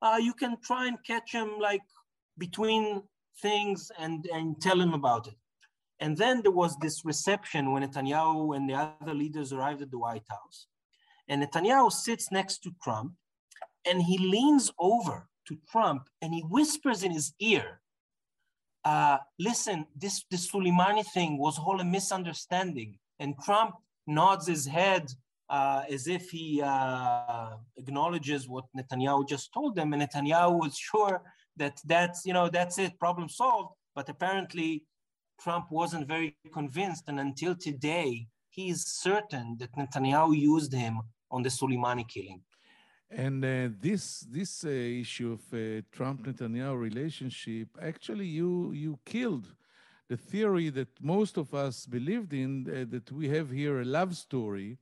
Uh, 0.00 0.18
you 0.20 0.34
can 0.34 0.56
try 0.64 0.86
and 0.86 0.98
catch 1.06 1.32
him 1.32 1.58
like 1.60 1.82
between 2.38 3.02
things 3.40 3.90
and, 3.98 4.26
and 4.32 4.60
tell 4.60 4.80
him 4.80 4.94
about 4.94 5.28
it. 5.28 5.34
And 6.00 6.16
then 6.16 6.42
there 6.42 6.52
was 6.52 6.76
this 6.78 7.04
reception 7.04 7.72
when 7.72 7.84
Netanyahu 7.84 8.56
and 8.56 8.68
the 8.68 8.74
other 8.74 9.14
leaders 9.14 9.52
arrived 9.52 9.82
at 9.82 9.90
the 9.90 9.98
White 9.98 10.26
House. 10.28 10.66
And 11.28 11.42
Netanyahu 11.42 11.92
sits 11.92 12.32
next 12.32 12.58
to 12.64 12.72
Trump 12.82 13.12
and 13.86 14.02
he 14.02 14.18
leans 14.18 14.70
over 14.78 15.28
to 15.48 15.56
Trump 15.70 16.08
and 16.20 16.32
he 16.32 16.40
whispers 16.42 17.02
in 17.02 17.12
his 17.12 17.32
ear, 17.40 17.80
uh, 18.84 19.18
listen, 19.38 19.86
this, 19.96 20.24
this 20.30 20.50
Soleimani 20.50 21.04
thing 21.12 21.38
was 21.38 21.58
all 21.58 21.80
a 21.80 21.84
misunderstanding. 21.84 22.98
And 23.18 23.34
Trump 23.44 23.74
nods 24.06 24.46
his 24.46 24.66
head 24.66 25.10
uh, 25.48 25.82
as 25.90 26.08
if 26.08 26.30
he 26.30 26.62
uh, 26.64 27.50
acknowledges 27.76 28.48
what 28.48 28.64
Netanyahu 28.76 29.28
just 29.28 29.52
told 29.52 29.76
them. 29.76 29.92
And 29.92 30.02
Netanyahu 30.02 30.60
was 30.60 30.76
sure 30.76 31.22
that 31.56 31.78
that's, 31.84 32.24
you 32.24 32.32
know, 32.32 32.48
that's 32.48 32.78
it, 32.78 32.98
problem 32.98 33.28
solved. 33.28 33.74
But 33.94 34.08
apparently 34.08 34.84
Trump 35.40 35.66
wasn't 35.70 36.08
very 36.08 36.36
convinced. 36.52 37.04
And 37.08 37.20
until 37.20 37.54
today, 37.54 38.26
he 38.50 38.70
is 38.70 38.86
certain 38.86 39.56
that 39.58 39.74
Netanyahu 39.76 40.36
used 40.36 40.72
him 40.72 41.00
on 41.30 41.42
the 41.42 41.48
Soleimani 41.48 42.08
killing. 42.08 42.40
And 43.14 43.44
uh, 43.44 43.68
this 43.78 44.20
this 44.20 44.64
uh, 44.64 44.68
issue 44.70 45.32
of 45.32 45.40
uh, 45.52 45.82
Trump 45.92 46.26
Netanyahu 46.26 46.80
relationship, 46.80 47.68
actually, 47.80 48.24
you 48.24 48.72
you 48.72 48.98
killed 49.04 49.54
the 50.08 50.16
theory 50.16 50.70
that 50.70 50.88
most 50.98 51.36
of 51.36 51.52
us 51.52 51.84
believed 51.84 52.32
in 52.32 52.66
uh, 52.70 52.86
that 52.90 53.12
we 53.12 53.28
have 53.28 53.50
here 53.50 53.82
a 53.82 53.84
love 53.84 54.16
story, 54.16 54.78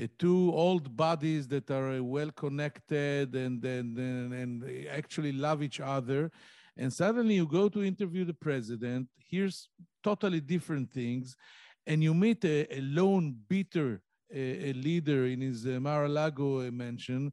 uh, 0.00 0.06
two 0.16 0.52
old 0.54 0.96
bodies 0.96 1.48
that 1.48 1.68
are 1.72 1.96
uh, 1.96 2.02
well 2.02 2.30
connected 2.30 3.34
and, 3.34 3.64
and 3.64 3.98
and 3.98 4.32
and 4.32 4.86
actually 4.88 5.32
love 5.32 5.60
each 5.60 5.80
other, 5.80 6.30
and 6.76 6.92
suddenly 6.92 7.34
you 7.34 7.46
go 7.46 7.68
to 7.68 7.82
interview 7.82 8.24
the 8.24 8.34
president, 8.48 9.08
here's 9.18 9.68
totally 10.04 10.40
different 10.40 10.88
things, 10.92 11.36
and 11.84 12.00
you 12.00 12.14
meet 12.14 12.44
a, 12.44 12.72
a 12.72 12.80
lone 12.80 13.34
bitter 13.48 14.02
a, 14.32 14.70
a 14.70 14.72
leader 14.72 15.26
in 15.26 15.40
his 15.40 15.66
uh, 15.66 15.80
Mar-a-Lago 15.80 16.70
mansion. 16.70 17.32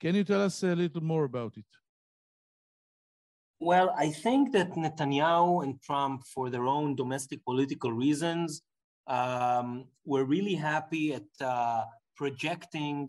Can 0.00 0.14
you 0.14 0.24
tell 0.24 0.42
us 0.42 0.62
a 0.62 0.74
little 0.74 1.02
more 1.02 1.24
about 1.24 1.56
it? 1.56 1.64
Well, 3.60 3.94
I 3.96 4.10
think 4.10 4.52
that 4.52 4.72
Netanyahu 4.72 5.62
and 5.64 5.80
Trump, 5.80 6.24
for 6.34 6.50
their 6.50 6.66
own 6.66 6.96
domestic 6.96 7.42
political 7.44 7.92
reasons, 7.92 8.62
um, 9.06 9.86
were 10.04 10.24
really 10.24 10.54
happy 10.54 11.14
at 11.14 11.22
uh, 11.40 11.84
projecting, 12.16 13.08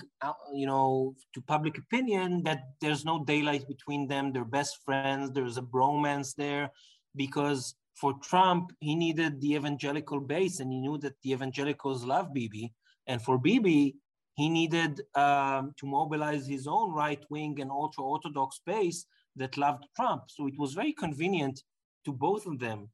you 0.53 0.65
know, 0.65 1.15
to 1.33 1.41
public 1.41 1.77
opinion 1.77 2.43
that 2.43 2.61
there's 2.79 3.03
no 3.03 3.23
daylight 3.25 3.67
between 3.67 4.07
them. 4.07 4.31
They're 4.31 4.45
best 4.45 4.79
friends. 4.85 5.31
There's 5.31 5.57
a 5.57 5.61
bromance 5.61 6.35
there, 6.35 6.69
because 7.15 7.75
for 7.95 8.13
Trump, 8.21 8.71
he 8.79 8.95
needed 8.95 9.41
the 9.41 9.55
evangelical 9.55 10.19
base, 10.19 10.59
and 10.59 10.71
he 10.71 10.79
knew 10.79 10.97
that 10.99 11.15
the 11.23 11.31
evangelicals 11.31 12.03
love 12.03 12.33
Bibi, 12.33 12.73
and 13.07 13.21
for 13.21 13.37
Bibi, 13.37 13.95
he 14.35 14.49
needed 14.49 15.01
um, 15.15 15.73
to 15.77 15.85
mobilize 15.85 16.45
his 16.45 16.67
own 16.67 16.93
right 16.93 17.23
wing 17.29 17.59
and 17.61 17.71
ultra 17.71 18.03
orthodox 18.03 18.59
base 18.65 19.05
that 19.37 19.57
loved 19.57 19.85
Trump. 19.95 20.23
So 20.27 20.47
it 20.47 20.55
was 20.57 20.73
very 20.73 20.93
convenient 20.93 21.63
to 22.05 22.11
both 22.11 22.45
of 22.45 22.59
them. 22.59 22.89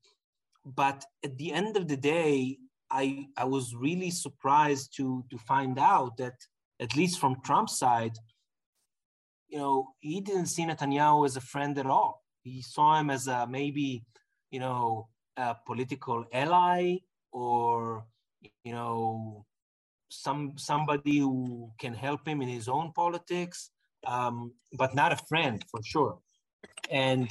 But 0.65 1.04
at 1.24 1.38
the 1.38 1.52
end 1.52 1.78
of 1.78 1.88
the 1.88 1.97
day, 1.97 2.58
I, 2.91 3.28
I 3.38 3.45
was 3.45 3.74
really 3.76 4.12
surprised 4.12 4.95
to, 4.97 5.24
to 5.32 5.38
find 5.39 5.80
out 5.80 6.17
that, 6.17 6.36
at 6.80 6.95
least 6.95 7.19
from 7.19 7.41
Trump's 7.45 7.78
side, 7.78 8.17
you 9.47 9.58
know, 9.58 9.89
he 10.00 10.21
didn't 10.21 10.47
see 10.47 10.65
Netanyahu 10.65 11.26
as 11.26 11.36
a 11.38 11.41
friend 11.41 11.78
at 11.78 11.86
all. 11.86 12.24
He 12.43 12.62
saw 12.62 13.00
him 13.00 13.10
as 13.10 13.28
a 13.28 13.47
maybe, 13.47 14.04
you 14.50 14.60
know, 14.60 15.10
a 15.38 15.56
political 15.65 16.26
ally 16.34 16.97
or, 17.32 18.06
you 18.63 18.74
know, 18.74 19.45
some 20.12 20.54
somebody 20.58 21.19
who 21.19 21.71
can 21.80 21.93
help 21.93 22.28
him 22.28 22.41
in 22.41 22.50
his 22.50 22.67
own 22.67 22.91
politics, 22.93 23.71
um, 24.06 24.52
but 24.78 24.93
not 24.93 25.13
a 25.13 25.24
friend 25.30 25.63
for 25.71 25.82
sure. 25.84 26.19
And 26.89 27.30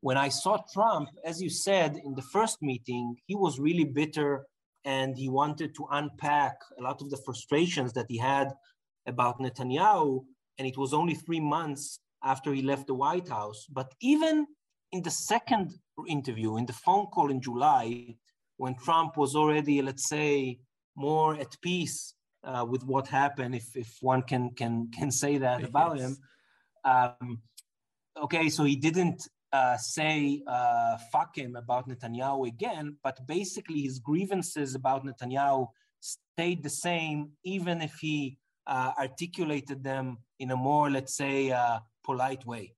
when 0.00 0.16
I 0.16 0.28
saw 0.28 0.58
Trump, 0.72 1.08
as 1.24 1.40
you 1.40 1.48
said 1.48 1.96
in 2.04 2.14
the 2.14 2.28
first 2.32 2.60
meeting, 2.60 3.16
he 3.26 3.34
was 3.34 3.60
really 3.60 3.84
bitter 3.84 4.46
and 4.84 5.16
he 5.16 5.28
wanted 5.28 5.74
to 5.76 5.86
unpack 5.92 6.56
a 6.78 6.82
lot 6.82 7.00
of 7.02 7.10
the 7.10 7.20
frustrations 7.24 7.92
that 7.92 8.06
he 8.08 8.18
had 8.18 8.52
about 9.06 9.38
Netanyahu. 9.38 10.24
And 10.58 10.66
it 10.66 10.76
was 10.76 10.92
only 10.92 11.14
three 11.14 11.40
months 11.40 12.00
after 12.24 12.52
he 12.52 12.62
left 12.62 12.88
the 12.88 12.94
White 12.94 13.28
House. 13.28 13.66
But 13.70 13.92
even 14.00 14.46
in 14.92 15.02
the 15.02 15.10
second 15.10 15.74
interview, 16.08 16.56
in 16.56 16.66
the 16.66 16.72
phone 16.72 17.06
call 17.06 17.30
in 17.30 17.40
July, 17.40 18.16
when 18.56 18.74
Trump 18.74 19.16
was 19.16 19.36
already, 19.36 19.82
let's 19.82 20.08
say, 20.08 20.58
more 20.98 21.34
at 21.34 21.56
peace 21.62 22.14
uh, 22.44 22.66
with 22.68 22.84
what 22.84 23.06
happened, 23.06 23.54
if, 23.54 23.76
if 23.76 23.96
one 24.00 24.22
can, 24.22 24.50
can, 24.50 24.90
can 24.90 25.10
say 25.10 25.38
that 25.38 25.62
about 25.62 25.98
yes. 25.98 26.06
him. 26.06 26.16
Um, 26.84 27.42
okay, 28.24 28.48
so 28.48 28.64
he 28.64 28.76
didn't 28.76 29.28
uh, 29.52 29.76
say 29.76 30.42
uh, 30.46 30.96
fuck 31.12 31.36
him 31.36 31.56
about 31.56 31.88
Netanyahu 31.88 32.48
again, 32.48 32.96
but 33.02 33.26
basically 33.26 33.80
his 33.82 33.98
grievances 33.98 34.74
about 34.74 35.06
Netanyahu 35.06 35.68
stayed 36.00 36.62
the 36.62 36.70
same, 36.70 37.30
even 37.44 37.80
if 37.80 37.94
he 38.00 38.38
uh, 38.66 38.92
articulated 38.98 39.82
them 39.82 40.18
in 40.38 40.50
a 40.50 40.56
more, 40.56 40.90
let's 40.90 41.16
say, 41.16 41.50
uh, 41.50 41.78
polite 42.04 42.44
way. 42.44 42.74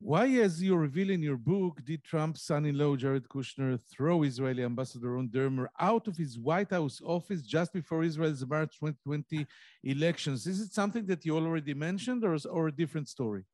Why, 0.00 0.28
as 0.36 0.62
you 0.62 0.76
reveal 0.76 1.10
in 1.10 1.22
your 1.22 1.36
book, 1.36 1.84
did 1.84 2.04
Trump's 2.04 2.42
son 2.42 2.66
in 2.66 2.78
law, 2.78 2.94
Jared 2.94 3.28
Kushner, 3.28 3.80
throw 3.90 4.22
Israeli 4.22 4.62
Ambassador 4.62 5.12
Ron 5.12 5.28
Dermer 5.28 5.66
out 5.80 6.06
of 6.06 6.16
his 6.16 6.38
White 6.38 6.70
House 6.70 7.00
office 7.04 7.42
just 7.42 7.72
before 7.72 8.04
Israel's 8.04 8.46
March 8.46 8.78
2020 8.78 9.44
elections? 9.82 10.46
Is 10.46 10.60
it 10.60 10.72
something 10.72 11.04
that 11.06 11.24
you 11.26 11.36
already 11.36 11.74
mentioned 11.74 12.22
or, 12.24 12.36
or 12.48 12.68
a 12.68 12.72
different 12.72 13.08
story? 13.08 13.44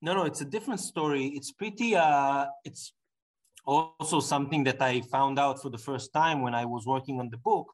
No, 0.00 0.12
no, 0.12 0.24
it's 0.24 0.40
a 0.40 0.44
different 0.44 0.80
story. 0.80 1.26
It's 1.26 1.52
pretty, 1.52 1.94
uh, 1.94 2.46
it's 2.64 2.94
also 3.64 4.18
something 4.18 4.64
that 4.64 4.82
I 4.82 5.02
found 5.02 5.38
out 5.38 5.62
for 5.62 5.70
the 5.70 5.78
first 5.78 6.12
time 6.12 6.42
when 6.42 6.52
I 6.52 6.64
was 6.64 6.84
working 6.84 7.20
on 7.20 7.30
the 7.30 7.36
book. 7.36 7.72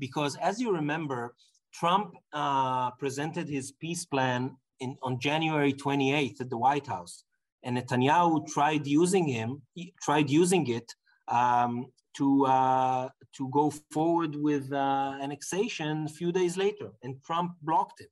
Because 0.00 0.36
as 0.38 0.60
you 0.60 0.74
remember, 0.74 1.36
Trump 1.72 2.14
uh, 2.32 2.90
presented 2.92 3.48
his 3.48 3.70
peace 3.70 4.04
plan 4.04 4.56
in, 4.82 4.96
on 5.02 5.18
January 5.18 5.72
28th 5.72 6.40
at 6.40 6.50
the 6.50 6.58
White 6.58 6.86
House. 6.86 7.24
And 7.62 7.76
Netanyahu 7.76 8.46
tried 8.48 8.86
using 8.86 9.26
him, 9.26 9.62
tried 10.02 10.28
using 10.28 10.66
it 10.68 10.88
um, 11.28 11.86
to, 12.16 12.46
uh, 12.46 13.08
to 13.36 13.48
go 13.50 13.72
forward 13.92 14.34
with 14.36 14.72
uh, 14.72 15.14
annexation 15.22 16.06
a 16.06 16.08
few 16.08 16.32
days 16.32 16.56
later. 16.56 16.88
And 17.02 17.22
Trump 17.22 17.52
blocked 17.62 18.00
it. 18.00 18.10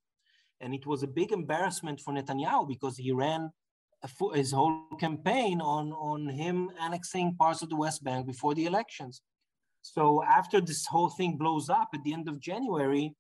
And 0.61 0.75
it 0.75 0.87
was 0.87 1.03
a 1.03 1.09
big 1.21 1.33
embarrassment 1.33 2.01
for 2.01 2.15
Netanyahu 2.15 2.69
because 2.69 2.97
he 2.97 3.13
ran 3.13 3.51
his 4.35 4.53
whole 4.53 4.85
campaign 4.99 5.61
on, 5.61 5.93
on 5.93 6.29
him 6.29 6.71
annexing 6.81 7.37
parts 7.37 7.63
of 7.63 7.69
the 7.69 7.77
West 7.77 8.03
Bank 8.05 8.27
before 8.27 8.55
the 8.55 8.67
elections. 8.67 9.21
So 9.83 10.23
after 10.25 10.61
this 10.61 10.87
whole 10.87 11.11
thing 11.11 11.37
blows 11.37 11.69
up 11.69 11.89
at 11.95 12.03
the 12.05 12.13
end 12.13 12.29
of 12.29 12.41
January, 12.41 13.15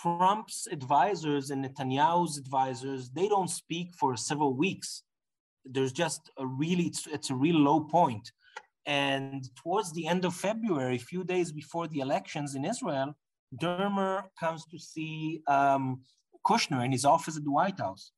Trump's 0.00 0.66
advisors 0.70 1.50
and 1.50 1.64
Netanyahu's 1.64 2.38
advisors, 2.38 3.10
they 3.10 3.28
don't 3.28 3.50
speak 3.50 3.94
for 3.94 4.16
several 4.16 4.54
weeks. 4.54 5.02
There's 5.64 5.92
just 5.92 6.30
a 6.38 6.46
really, 6.46 6.84
it's, 6.84 7.06
it's 7.06 7.30
a 7.30 7.34
real 7.34 7.56
low 7.56 7.80
point. 7.80 8.30
And 8.86 9.48
towards 9.56 9.92
the 9.92 10.06
end 10.06 10.24
of 10.24 10.34
February, 10.34 10.96
a 10.96 10.98
few 10.98 11.24
days 11.24 11.52
before 11.52 11.88
the 11.88 12.00
elections 12.00 12.54
in 12.54 12.64
Israel, 12.64 13.14
Dermer 13.60 14.24
comes 14.38 14.66
to 14.66 14.78
see 14.78 15.42
um, 15.46 16.02
Kushner 16.46 16.84
in 16.84 16.92
his 16.92 17.04
office 17.04 17.36
at 17.36 17.44
the 17.44 17.50
White 17.50 17.78
House. 17.78 18.12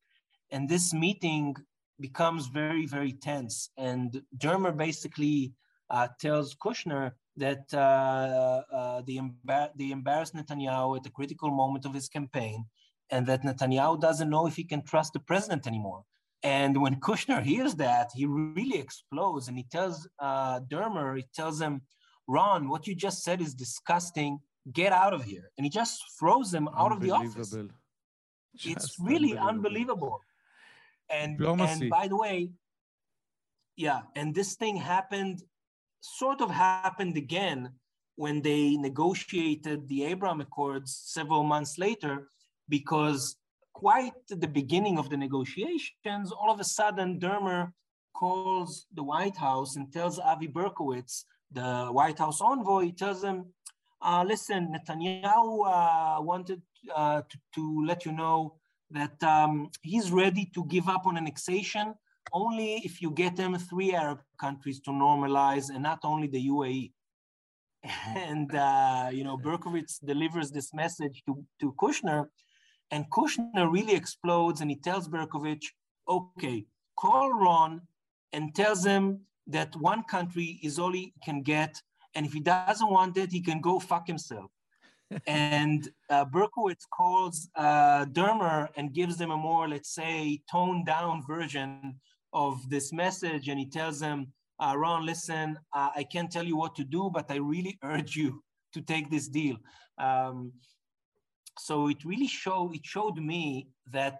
And 0.51 0.67
this 0.67 0.93
meeting 0.93 1.55
becomes 1.99 2.47
very, 2.47 2.85
very 2.85 3.13
tense. 3.13 3.69
And 3.77 4.21
Dermer 4.37 4.75
basically 4.75 5.53
uh, 5.89 6.09
tells 6.19 6.55
Kushner 6.55 7.11
that 7.37 7.65
uh, 7.73 8.63
uh, 8.75 9.01
the, 9.05 9.19
embar- 9.19 9.71
the 9.75 9.91
embarrassed 9.91 10.35
Netanyahu 10.35 10.97
at 10.97 11.05
a 11.05 11.11
critical 11.11 11.51
moment 11.51 11.85
of 11.85 11.93
his 11.93 12.09
campaign, 12.09 12.65
and 13.09 13.25
that 13.27 13.43
Netanyahu 13.43 13.99
doesn't 13.99 14.29
know 14.29 14.47
if 14.47 14.55
he 14.55 14.63
can 14.63 14.83
trust 14.83 15.13
the 15.13 15.19
president 15.19 15.67
anymore. 15.67 16.03
And 16.43 16.81
when 16.81 16.95
Kushner 16.99 17.43
hears 17.43 17.75
that, 17.75 18.09
he 18.13 18.25
really 18.25 18.79
explodes 18.79 19.47
and 19.47 19.57
he 19.57 19.65
tells 19.71 20.07
uh, 20.19 20.59
Dermer, 20.61 21.17
he 21.17 21.25
tells 21.33 21.61
him, 21.61 21.81
Ron, 22.27 22.69
what 22.69 22.87
you 22.87 22.95
just 22.95 23.23
said 23.23 23.41
is 23.41 23.53
disgusting. 23.53 24.39
Get 24.73 24.91
out 24.91 25.13
of 25.13 25.23
here. 25.23 25.49
And 25.57 25.65
he 25.65 25.69
just 25.69 26.03
throws 26.19 26.53
him 26.53 26.67
out 26.77 26.91
of 26.91 26.99
the 26.99 27.11
office. 27.11 27.55
Just 28.55 28.81
it's 28.81 28.99
really 28.99 29.37
unbelievable. 29.37 29.47
unbelievable. 29.49 30.21
And, 31.09 31.41
and 31.41 31.89
by 31.89 32.09
the 32.09 32.17
way, 32.17 32.49
yeah, 33.77 34.01
and 34.15 34.35
this 34.35 34.55
thing 34.55 34.75
happened, 34.75 35.41
sort 36.01 36.41
of 36.41 36.49
happened 36.49 37.17
again 37.17 37.71
when 38.15 38.41
they 38.41 38.75
negotiated 38.77 39.87
the 39.87 40.03
Abraham 40.05 40.41
Accords 40.41 41.01
several 41.05 41.43
months 41.43 41.77
later, 41.77 42.29
because 42.67 43.35
quite 43.73 44.13
at 44.31 44.41
the 44.41 44.47
beginning 44.47 44.97
of 44.97 45.09
the 45.09 45.17
negotiations, 45.17 46.31
all 46.31 46.51
of 46.51 46.59
a 46.59 46.63
sudden 46.63 47.19
Dermer 47.19 47.71
calls 48.15 48.87
the 48.93 49.03
White 49.03 49.37
House 49.37 49.75
and 49.75 49.93
tells 49.93 50.17
Avi 50.17 50.47
Berkowitz, 50.47 51.25
the 51.51 51.87
White 51.91 52.17
House 52.17 52.41
envoy, 52.41 52.85
he 52.85 52.91
tells 52.91 53.23
him, 53.23 53.45
uh, 54.01 54.23
listen, 54.27 54.73
Netanyahu 54.73 55.49
uh, 55.65 56.21
wanted 56.21 56.61
uh, 56.95 57.21
to, 57.29 57.37
to, 57.55 57.85
let 57.85 58.05
you 58.05 58.11
know 58.11 58.55
that 58.91 59.21
um, 59.23 59.69
he's 59.81 60.11
ready 60.11 60.49
to 60.53 60.65
give 60.65 60.87
up 60.87 61.05
on 61.05 61.17
annexation 61.17 61.93
only 62.33 62.75
if 62.83 63.01
you 63.01 63.11
get 63.11 63.35
them 63.35 63.57
three 63.57 63.93
Arab 63.93 64.19
countries 64.39 64.79
to 64.81 64.91
normalize 64.91 65.69
and 65.69 65.83
not 65.83 65.99
only 66.03 66.27
the 66.27 66.47
UAE. 66.47 66.91
And, 68.15 68.53
uh, 68.53 69.09
you 69.11 69.23
know, 69.23 69.37
Berkowitz 69.37 69.99
delivers 70.03 70.51
this 70.51 70.73
message 70.73 71.23
to, 71.25 71.43
to 71.59 71.73
Kushner, 71.73 72.25
and 72.91 73.09
Kushner 73.11 73.71
really 73.71 73.95
explodes 73.95 74.61
and 74.61 74.69
he 74.69 74.77
tells 74.77 75.07
Berkowitz, 75.07 75.65
okay, 76.07 76.65
call 76.97 77.31
Ron 77.33 77.81
and 78.33 78.53
tells 78.55 78.85
him 78.85 79.21
that 79.47 79.75
one 79.75 80.03
country 80.03 80.59
is 80.63 80.79
all 80.79 80.91
he 80.91 81.13
can 81.23 81.43
get 81.43 81.81
and 82.17 82.25
if 82.25 82.33
he 82.33 82.39
doesn't 82.39 82.89
want 82.89 83.15
it, 83.17 83.31
he 83.31 83.41
can 83.41 83.61
go 83.61 83.79
fuck 83.79 84.07
himself. 84.07 84.49
and 85.27 85.87
uh, 86.09 86.25
Berkowitz 86.25 86.85
calls 86.91 87.47
uh, 87.55 88.05
Dermer 88.05 88.67
and 88.75 88.91
gives 88.91 89.17
them 89.17 89.31
a 89.31 89.37
more, 89.37 89.69
let's 89.69 89.93
say, 89.93 90.41
toned 90.51 90.87
down 90.87 91.23
version 91.25 91.99
of 92.37 92.69
this 92.69 92.93
message. 92.93 93.47
And 93.49 93.59
he 93.59 93.67
tells 93.79 93.99
them, 93.99 94.27
uh, 94.59 94.73
Ron, 94.77 95.05
listen, 95.05 95.57
uh, 95.73 95.89
I 95.95 96.03
can't 96.03 96.31
tell 96.31 96.45
you 96.45 96.57
what 96.57 96.75
to 96.75 96.83
do, 96.83 97.09
but 97.13 97.25
I 97.29 97.37
really 97.37 97.77
urge 97.83 98.15
you 98.15 98.43
to 98.73 98.81
take 98.81 99.09
this 99.09 99.27
deal. 99.27 99.57
Um, 99.97 100.51
so 101.57 101.89
it 101.89 102.05
really 102.05 102.27
showed, 102.27 102.75
it 102.75 102.85
showed 102.85 103.17
me 103.17 103.69
that 103.91 104.19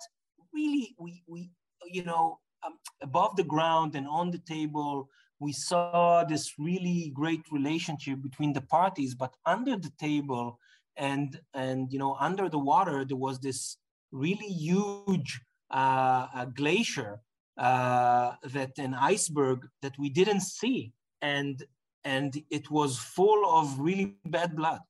really 0.53 0.95
we, 0.97 1.23
we 1.27 1.51
you 1.85 2.03
know, 2.03 2.39
um, 2.65 2.73
above 3.03 3.35
the 3.35 3.43
ground 3.43 3.95
and 3.95 4.07
on 4.07 4.31
the 4.31 4.39
table, 4.39 5.09
we 5.39 5.53
saw 5.53 6.23
this 6.23 6.53
really 6.57 7.11
great 7.13 7.43
relationship 7.51 8.23
between 8.23 8.53
the 8.53 8.61
parties, 8.77 9.13
but 9.13 9.35
under 9.45 9.75
the 9.77 9.91
table 9.99 10.59
and 10.97 11.39
and 11.53 11.93
you 11.93 11.99
know 11.99 12.17
under 12.19 12.49
the 12.49 12.57
water 12.57 13.05
there 13.05 13.17
was 13.17 13.39
this 13.39 13.77
really 14.11 14.47
huge 14.47 15.39
uh, 15.69 16.45
glacier 16.45 17.21
uh, 17.57 18.33
that 18.43 18.77
an 18.77 18.93
iceberg 18.93 19.67
that 19.81 19.97
we 19.97 20.09
didn't 20.09 20.41
see, 20.41 20.91
and 21.21 21.63
and 22.03 22.41
it 22.49 22.69
was 22.71 22.97
full 22.97 23.41
of 23.59 23.79
really 23.79 24.15
bad 24.25 24.55
blood. 24.55 24.81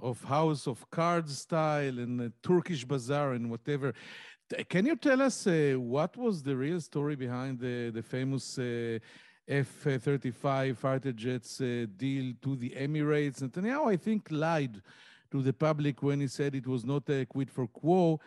Of 0.00 0.22
House 0.24 0.66
of 0.66 0.88
Cards 0.90 1.38
style 1.38 1.98
and 1.98 2.18
the 2.20 2.32
Turkish 2.42 2.84
bazaar 2.84 3.32
and 3.32 3.50
whatever. 3.50 3.94
Can 4.68 4.86
you 4.86 4.96
tell 4.96 5.20
us 5.20 5.46
uh, 5.46 5.74
what 5.76 6.16
was 6.16 6.42
the 6.42 6.56
real 6.56 6.80
story 6.80 7.16
behind 7.16 7.58
the 7.58 7.90
the 7.90 8.02
famous? 8.02 8.58
Uh, 8.58 8.98
F-35 9.48 10.76
fighter 10.76 11.12
jets 11.12 11.60
uh, 11.62 11.86
deal 11.96 12.34
to 12.42 12.54
the 12.54 12.70
Emirates. 12.70 13.40
Netanyahu, 13.40 13.90
I 13.90 13.96
think, 13.96 14.28
lied 14.30 14.82
to 15.30 15.42
the 15.42 15.52
public 15.52 16.02
when 16.02 16.20
he 16.20 16.28
said 16.28 16.54
it 16.54 16.66
was 16.66 16.84
not 16.84 17.08
a 17.08 17.24
quid 17.24 17.50
for 17.50 17.66
quo. 17.66 18.20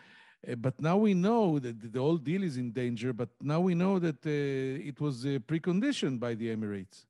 Uh, 0.48 0.54
but 0.56 0.80
now 0.80 0.96
we 0.96 1.14
know 1.14 1.58
that 1.58 1.92
the 1.92 1.98
whole 1.98 2.16
deal 2.16 2.42
is 2.42 2.56
in 2.56 2.72
danger, 2.72 3.12
but 3.12 3.28
now 3.40 3.60
we 3.60 3.74
know 3.74 3.98
that 3.98 4.26
uh, 4.26 4.88
it 4.88 5.00
was 5.00 5.24
uh, 5.24 5.38
preconditioned 5.46 6.18
by 6.18 6.34
the 6.34 6.48
Emirates. 6.54 7.04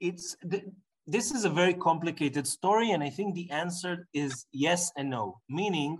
It's 0.00 0.36
the, 0.42 0.62
this 1.06 1.32
is 1.32 1.44
a 1.44 1.50
very 1.50 1.74
complicated 1.74 2.46
story, 2.46 2.92
and 2.92 3.02
I 3.02 3.10
think 3.10 3.34
the 3.34 3.50
answer 3.50 4.06
is 4.14 4.46
yes 4.52 4.90
and 4.96 5.10
no. 5.10 5.40
Meaning, 5.48 5.98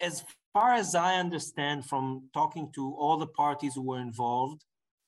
as 0.00 0.24
far 0.52 0.74
as 0.74 0.94
I 0.94 1.16
understand 1.16 1.86
from 1.86 2.28
talking 2.34 2.70
to 2.74 2.94
all 2.98 3.18
the 3.18 3.26
parties 3.26 3.74
who 3.74 3.82
were 3.82 4.00
involved, 4.00 4.64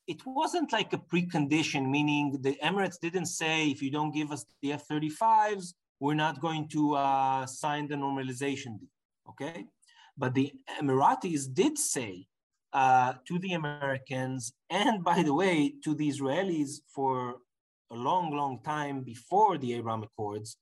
it 0.07 0.21
wasn't 0.25 0.71
like 0.71 0.93
a 0.93 0.97
precondition, 0.97 1.89
meaning 1.89 2.37
the 2.41 2.55
Emirates 2.63 2.99
didn't 2.99 3.25
say, 3.27 3.67
if 3.67 3.81
you 3.81 3.91
don't 3.91 4.13
give 4.13 4.31
us 4.31 4.45
the 4.61 4.73
F 4.73 4.87
35s, 4.87 5.73
we're 5.99 6.13
not 6.13 6.41
going 6.41 6.67
to 6.69 6.95
uh, 6.95 7.45
sign 7.45 7.87
the 7.87 7.95
normalization 7.95 8.79
deal. 8.79 8.89
Okay. 9.29 9.65
But 10.17 10.33
the 10.33 10.51
Emiratis 10.81 11.53
did 11.53 11.77
say 11.77 12.27
uh, 12.73 13.13
to 13.27 13.39
the 13.39 13.53
Americans, 13.53 14.53
and 14.69 15.03
by 15.03 15.23
the 15.23 15.33
way, 15.33 15.73
to 15.83 15.93
the 15.95 16.09
Israelis 16.09 16.81
for 16.93 17.35
a 17.91 17.95
long, 17.95 18.31
long 18.31 18.59
time 18.63 19.01
before 19.01 19.57
the 19.57 19.73
Abraham 19.73 20.03
Accords, 20.03 20.57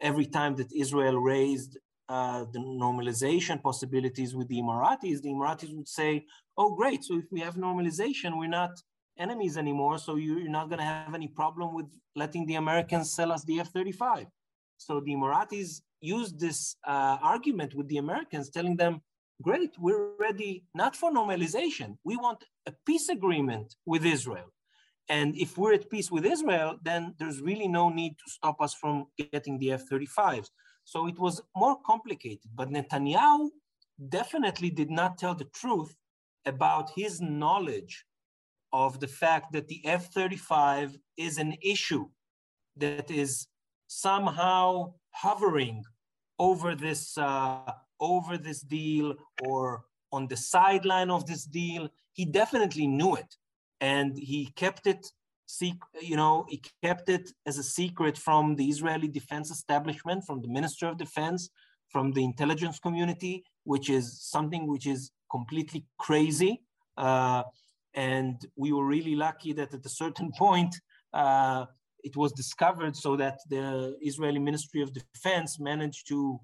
every 0.00 0.26
time 0.26 0.56
that 0.56 0.72
Israel 0.72 1.18
raised 1.18 1.78
uh, 2.08 2.44
the 2.52 2.58
normalization 2.58 3.62
possibilities 3.62 4.34
with 4.34 4.48
the 4.48 4.60
Emiratis, 4.60 5.20
the 5.20 5.28
Emiratis 5.28 5.74
would 5.76 5.88
say, 5.88 6.24
oh, 6.56 6.74
great, 6.74 7.04
so 7.04 7.18
if 7.18 7.24
we 7.30 7.40
have 7.40 7.56
normalization, 7.56 8.38
we're 8.38 8.48
not 8.48 8.70
enemies 9.18 9.58
anymore, 9.58 9.98
so 9.98 10.16
you're 10.16 10.48
not 10.48 10.68
going 10.68 10.78
to 10.78 10.84
have 10.84 11.14
any 11.14 11.28
problem 11.28 11.74
with 11.74 11.86
letting 12.16 12.46
the 12.46 12.54
Americans 12.54 13.12
sell 13.12 13.32
us 13.32 13.44
the 13.44 13.60
F 13.60 13.68
35. 13.68 14.26
So 14.78 15.00
the 15.00 15.12
Emiratis 15.12 15.82
used 16.00 16.38
this 16.38 16.76
uh, 16.86 17.18
argument 17.20 17.74
with 17.74 17.88
the 17.88 17.98
Americans, 17.98 18.48
telling 18.48 18.76
them, 18.76 19.02
great, 19.42 19.74
we're 19.78 20.16
ready 20.18 20.64
not 20.74 20.96
for 20.96 21.12
normalization. 21.12 21.98
We 22.04 22.16
want 22.16 22.44
a 22.66 22.72
peace 22.86 23.08
agreement 23.08 23.74
with 23.84 24.06
Israel. 24.06 24.52
And 25.08 25.36
if 25.36 25.58
we're 25.58 25.74
at 25.74 25.90
peace 25.90 26.10
with 26.10 26.24
Israel, 26.24 26.78
then 26.82 27.14
there's 27.18 27.40
really 27.40 27.68
no 27.68 27.88
need 27.88 28.12
to 28.12 28.30
stop 28.30 28.60
us 28.60 28.74
from 28.74 29.06
getting 29.32 29.58
the 29.58 29.72
F 29.72 29.82
35s. 29.90 30.48
So 30.84 31.08
it 31.08 31.18
was 31.18 31.42
more 31.56 31.76
complicated. 31.84 32.50
But 32.54 32.70
Netanyahu 32.70 33.48
definitely 34.08 34.70
did 34.70 34.90
not 34.90 35.18
tell 35.18 35.34
the 35.34 35.50
truth 35.60 35.94
about 36.46 36.90
his 36.94 37.20
knowledge 37.20 38.04
of 38.72 39.00
the 39.00 39.08
fact 39.08 39.52
that 39.52 39.68
the 39.68 39.80
F 39.84 40.12
35 40.12 40.98
is 41.16 41.38
an 41.38 41.54
issue 41.62 42.06
that 42.76 43.10
is 43.10 43.48
somehow 43.88 44.92
hovering 45.10 45.82
over 46.38 46.74
this 46.76 47.18
uh, 47.18 47.72
over 48.00 48.38
this 48.38 48.60
deal 48.60 49.14
or 49.44 49.82
on 50.12 50.28
the 50.28 50.36
sideline 50.36 51.10
of 51.10 51.26
this 51.26 51.44
deal. 51.44 51.88
He 52.12 52.24
definitely 52.24 52.86
knew 52.86 53.16
it, 53.16 53.34
and 53.80 54.16
he 54.16 54.46
kept 54.56 54.86
it. 54.86 55.06
You 56.00 56.16
know, 56.16 56.44
he 56.48 56.62
kept 56.82 57.08
it 57.08 57.30
as 57.46 57.56
a 57.58 57.62
secret 57.62 58.18
from 58.18 58.54
the 58.56 58.66
Israeli 58.66 59.08
defense 59.08 59.50
establishment, 59.50 60.24
from 60.24 60.42
the 60.42 60.48
Minister 60.48 60.88
of 60.88 60.98
Defense, 60.98 61.48
from 61.88 62.12
the 62.12 62.22
intelligence 62.22 62.78
community, 62.78 63.44
which 63.64 63.88
is 63.88 64.22
something 64.22 64.66
which 64.66 64.86
is 64.86 65.10
completely 65.30 65.86
crazy. 65.98 66.62
Uh, 66.98 67.44
and 67.94 68.44
we 68.56 68.72
were 68.72 68.84
really 68.84 69.16
lucky 69.16 69.54
that 69.54 69.72
at 69.72 69.86
a 69.86 69.88
certain 69.88 70.30
point, 70.38 70.74
uh, 71.14 71.64
it 72.04 72.16
was 72.16 72.32
discovered 72.32 72.96
so 72.96 73.16
that 73.16 73.38
the 73.48 73.96
Israeli 74.00 74.38
Ministry 74.38 74.82
of 74.82 74.92
Defense 74.92 75.58
managed 75.58 76.08
to 76.08 76.40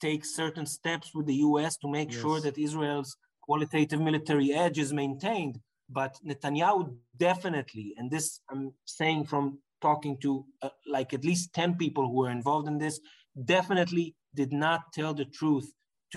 take 0.00 0.24
certain 0.24 0.66
steps 0.66 1.14
with 1.14 1.26
the 1.26 1.36
US 1.46 1.76
to 1.78 1.88
make 1.88 2.10
yes. 2.12 2.20
sure 2.20 2.40
that 2.40 2.58
Israel's 2.58 3.16
qualitative 3.42 4.00
military 4.00 4.52
edge 4.52 4.78
is 4.78 4.92
maintained. 4.92 5.58
But 5.88 6.16
Netanyahu 6.26 6.96
definitely, 7.16 7.94
and 7.96 8.10
this 8.10 8.40
I'm 8.50 8.72
saying 8.84 9.26
from 9.26 9.58
talking 9.80 10.16
to 10.18 10.44
uh, 10.62 10.70
like 10.86 11.12
at 11.12 11.24
least 11.24 11.52
10 11.54 11.74
people 11.74 12.08
who 12.08 12.16
were 12.16 12.30
involved 12.30 12.68
in 12.68 12.78
this, 12.78 13.00
definitely 13.44 14.14
did 14.34 14.52
not 14.52 14.92
tell 14.92 15.12
the 15.12 15.24
truth 15.24 15.72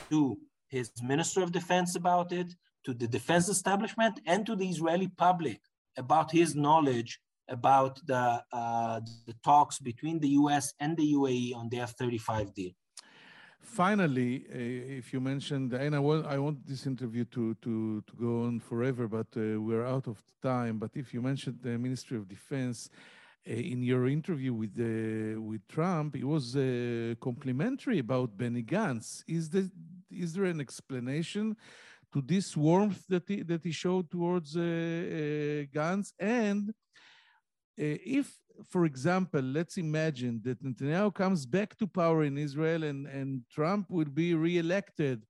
to 0.09 0.37
his 0.69 0.91
Minister 1.01 1.41
of 1.41 1.51
Defense 1.51 1.95
about 1.95 2.31
it, 2.31 2.53
to 2.85 2.93
the 2.93 3.07
defense 3.07 3.49
establishment, 3.49 4.19
and 4.25 4.45
to 4.45 4.55
the 4.55 4.67
Israeli 4.67 5.07
public 5.07 5.59
about 5.97 6.31
his 6.31 6.55
knowledge 6.55 7.19
about 7.47 7.99
the, 8.05 8.43
uh, 8.51 8.99
the 9.25 9.33
talks 9.43 9.79
between 9.79 10.19
the 10.19 10.29
US 10.29 10.73
and 10.79 10.97
the 10.97 11.13
UAE 11.13 11.55
on 11.55 11.69
the 11.69 11.79
F 11.79 11.95
35 11.97 12.53
deal. 12.53 12.71
Finally, 13.61 14.45
uh, 14.49 14.99
if 14.99 15.11
you 15.11 15.19
mentioned, 15.19 15.73
and 15.73 15.95
I 15.95 15.99
want, 15.99 16.25
I 16.27 16.37
want 16.37 16.65
this 16.67 16.85
interview 16.85 17.25
to, 17.25 17.55
to, 17.55 18.03
to 18.07 18.13
go 18.15 18.43
on 18.43 18.59
forever, 18.59 19.07
but 19.07 19.27
uh, 19.35 19.59
we're 19.59 19.85
out 19.85 20.07
of 20.07 20.21
time. 20.41 20.77
But 20.77 20.91
if 20.93 21.13
you 21.13 21.21
mentioned 21.21 21.59
the 21.61 21.77
Ministry 21.77 22.17
of 22.17 22.27
Defense, 22.27 22.89
uh, 23.47 23.53
in 23.53 23.83
your 23.83 24.07
interview 24.07 24.53
with 24.53 24.75
uh, 24.79 25.39
with 25.39 25.67
Trump, 25.67 26.15
it 26.15 26.23
was 26.23 26.55
uh, 26.55 27.13
complimentary 27.21 27.99
about 27.99 28.35
Benny 28.35 28.63
Gantz. 28.63 29.23
Is 29.27 29.49
there 29.49 29.69
is 30.09 30.33
there 30.33 30.45
an 30.45 30.59
explanation 30.59 31.55
to 32.11 32.21
this 32.21 32.57
warmth 32.57 33.05
that 33.07 33.27
he 33.27 33.43
that 33.43 33.63
he 33.63 33.71
showed 33.71 34.09
towards 34.09 34.55
Gantz? 34.55 36.11
And 36.19 36.73
if 37.77 38.37
for 38.69 38.85
example, 38.85 39.41
let's 39.41 39.77
imagine 39.77 40.41
that 40.45 40.63
Netanyahu 40.63 41.13
comes 41.13 41.45
back 41.45 41.77
to 41.77 41.87
power 41.87 42.23
in 42.23 42.37
Israel 42.37 42.83
and, 42.83 43.05
and 43.07 43.41
Trump 43.51 43.89
would 43.89 44.15
be 44.15 44.33
reelected 44.33 45.25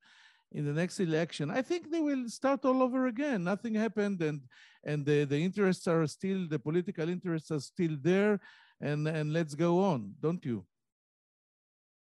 in 0.51 0.65
the 0.65 0.73
next 0.73 0.99
election. 0.99 1.49
I 1.49 1.61
think 1.61 1.91
they 1.91 1.99
will 1.99 2.29
start 2.29 2.63
all 2.65 2.81
over 2.81 3.07
again. 3.07 3.43
Nothing 3.43 3.73
happened, 3.73 4.21
and 4.21 4.41
and 4.83 5.05
the, 5.05 5.25
the 5.25 5.37
interests 5.37 5.87
are 5.87 6.05
still 6.07 6.47
the 6.47 6.59
political 6.59 7.09
interests 7.09 7.51
are 7.51 7.59
still 7.59 7.97
there, 8.01 8.39
and 8.79 9.07
and 9.07 9.33
let's 9.33 9.55
go 9.55 9.83
on, 9.83 10.13
don't 10.21 10.43
you? 10.45 10.65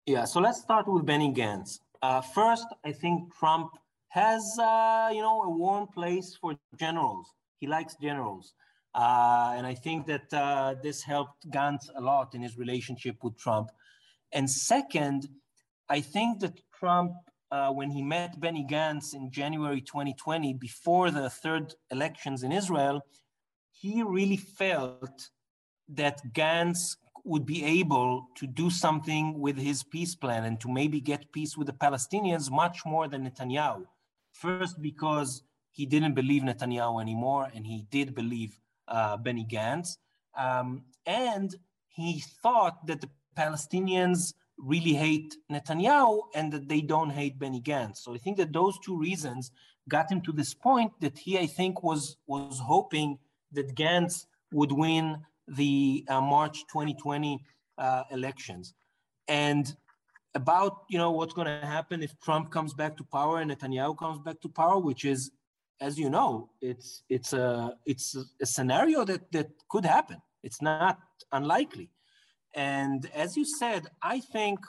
Yeah. 0.07 0.25
So 0.25 0.41
let's 0.41 0.61
start 0.61 0.87
with 0.89 1.05
Benny 1.05 1.33
Gantz. 1.33 1.81
Uh, 2.03 2.21
first, 2.21 2.67
I 2.85 2.93
think 2.93 3.35
Trump 3.39 3.71
has 4.09 4.43
uh, 4.59 5.11
you 5.13 5.21
know 5.21 5.43
a 5.43 5.51
warm 5.51 5.87
place 5.89 6.37
for 6.41 6.57
generals. 6.79 7.27
He 7.61 7.67
likes 7.67 7.97
generals. 8.01 8.55
Uh, 8.95 9.55
and 9.57 9.67
I 9.67 9.75
think 9.75 10.07
that 10.07 10.33
uh, 10.33 10.75
this 10.83 11.03
helped 11.03 11.49
Gantz 11.51 11.89
a 11.95 12.01
lot 12.01 12.35
in 12.35 12.43
his 12.43 12.59
relationship 12.59 13.17
with 13.23 13.39
Trump. 13.39 13.71
And 14.33 14.51
second, 14.51 15.29
I 15.89 16.01
think 16.01 16.41
that 16.41 16.61
Trump, 16.73 17.13
uh, 17.51 17.71
when 17.71 17.91
he 17.91 18.03
met 18.03 18.41
Benny 18.41 18.67
Gantz 18.69 19.15
in 19.15 19.31
January 19.31 19.81
2020, 19.81 20.55
before 20.55 21.11
the 21.11 21.31
third 21.31 21.75
elections 21.91 22.43
in 22.43 22.53
Israel, 22.53 23.01
he 23.73 24.03
really 24.03 24.37
felt 24.37 25.31
that 25.89 26.21
Gantz 26.33 26.97
would 27.25 27.45
be 27.45 27.65
able 27.65 28.27
to 28.37 28.47
do 28.47 28.71
something 28.71 29.39
with 29.39 29.57
his 29.57 29.83
peace 29.83 30.15
plan 30.15 30.45
and 30.45 30.61
to 30.61 30.69
maybe 30.69 31.01
get 31.01 31.33
peace 31.33 31.57
with 31.57 31.67
the 31.67 31.73
Palestinians 31.73 32.51
much 32.51 32.81
more 32.87 33.09
than 33.09 33.29
Netanyahu. 33.29 33.85
First, 34.33 34.81
because 34.81 35.43
he 35.71 35.87
didn't 35.87 36.15
believe 36.15 36.43
Netanyahu 36.43 37.01
anymore, 37.01 37.51
and 37.55 37.67
he 37.67 37.87
did 37.91 38.15
believe 38.15 38.59
uh, 38.91 39.17
Benny 39.17 39.47
Gantz. 39.51 39.97
Um, 40.37 40.83
and 41.07 41.55
he 41.89 42.23
thought 42.43 42.87
that 42.87 43.01
the 43.01 43.09
Palestinians 43.37 44.35
really 44.59 44.93
hate 44.93 45.35
Netanyahu 45.51 46.21
and 46.35 46.53
that 46.53 46.69
they 46.69 46.81
don't 46.81 47.11
hate 47.11 47.39
Benny 47.39 47.61
Gantz. 47.61 47.99
So 47.99 48.15
I 48.15 48.19
think 48.19 48.37
that 48.37 48.53
those 48.53 48.79
two 48.85 48.99
reasons 48.99 49.51
got 49.89 50.11
him 50.11 50.21
to 50.23 50.33
this 50.33 50.55
point 50.55 50.93
that 51.01 51.19
he, 51.19 51.39
I 51.39 51.47
think, 51.47 51.83
was 51.83 52.17
was 52.27 52.59
hoping 52.59 53.19
that 53.53 53.75
Gantz 53.75 54.27
would 54.53 54.73
win 54.73 55.19
the 55.49 56.05
uh, 56.09 56.21
March 56.21 56.59
2020 56.69 57.43
uh, 57.79 58.05
elections. 58.11 58.75
And 59.29 59.75
about 60.35 60.85
you 60.89 60.99
know 60.99 61.11
what's 61.11 61.33
going 61.33 61.47
to 61.47 61.67
happen 61.67 62.03
if 62.03 62.19
Trump 62.21 62.51
comes 62.51 62.73
back 62.75 62.97
to 62.97 63.05
power 63.05 63.41
and 63.41 63.51
Netanyahu 63.51 63.99
comes 63.99 64.19
back 64.19 64.41
to 64.43 64.49
power, 64.49 64.79
which 64.79 65.05
is 65.05 65.31
as 65.81 65.99
you 65.99 66.11
know, 66.11 66.51
it's 66.61 67.03
it's 67.09 67.33
a 67.33 67.73
it's 67.87 68.17
a 68.41 68.47
scenario 68.47 69.05
that 69.05 69.33
that 69.33 69.49
could 69.69 69.85
happen. 69.85 70.21
It's 70.43 70.61
not 70.61 70.99
unlikely. 71.33 71.91
And 72.55 73.09
as 73.15 73.37
you 73.37 73.45
said, 73.45 73.87
I 74.03 74.21
think 74.21 74.61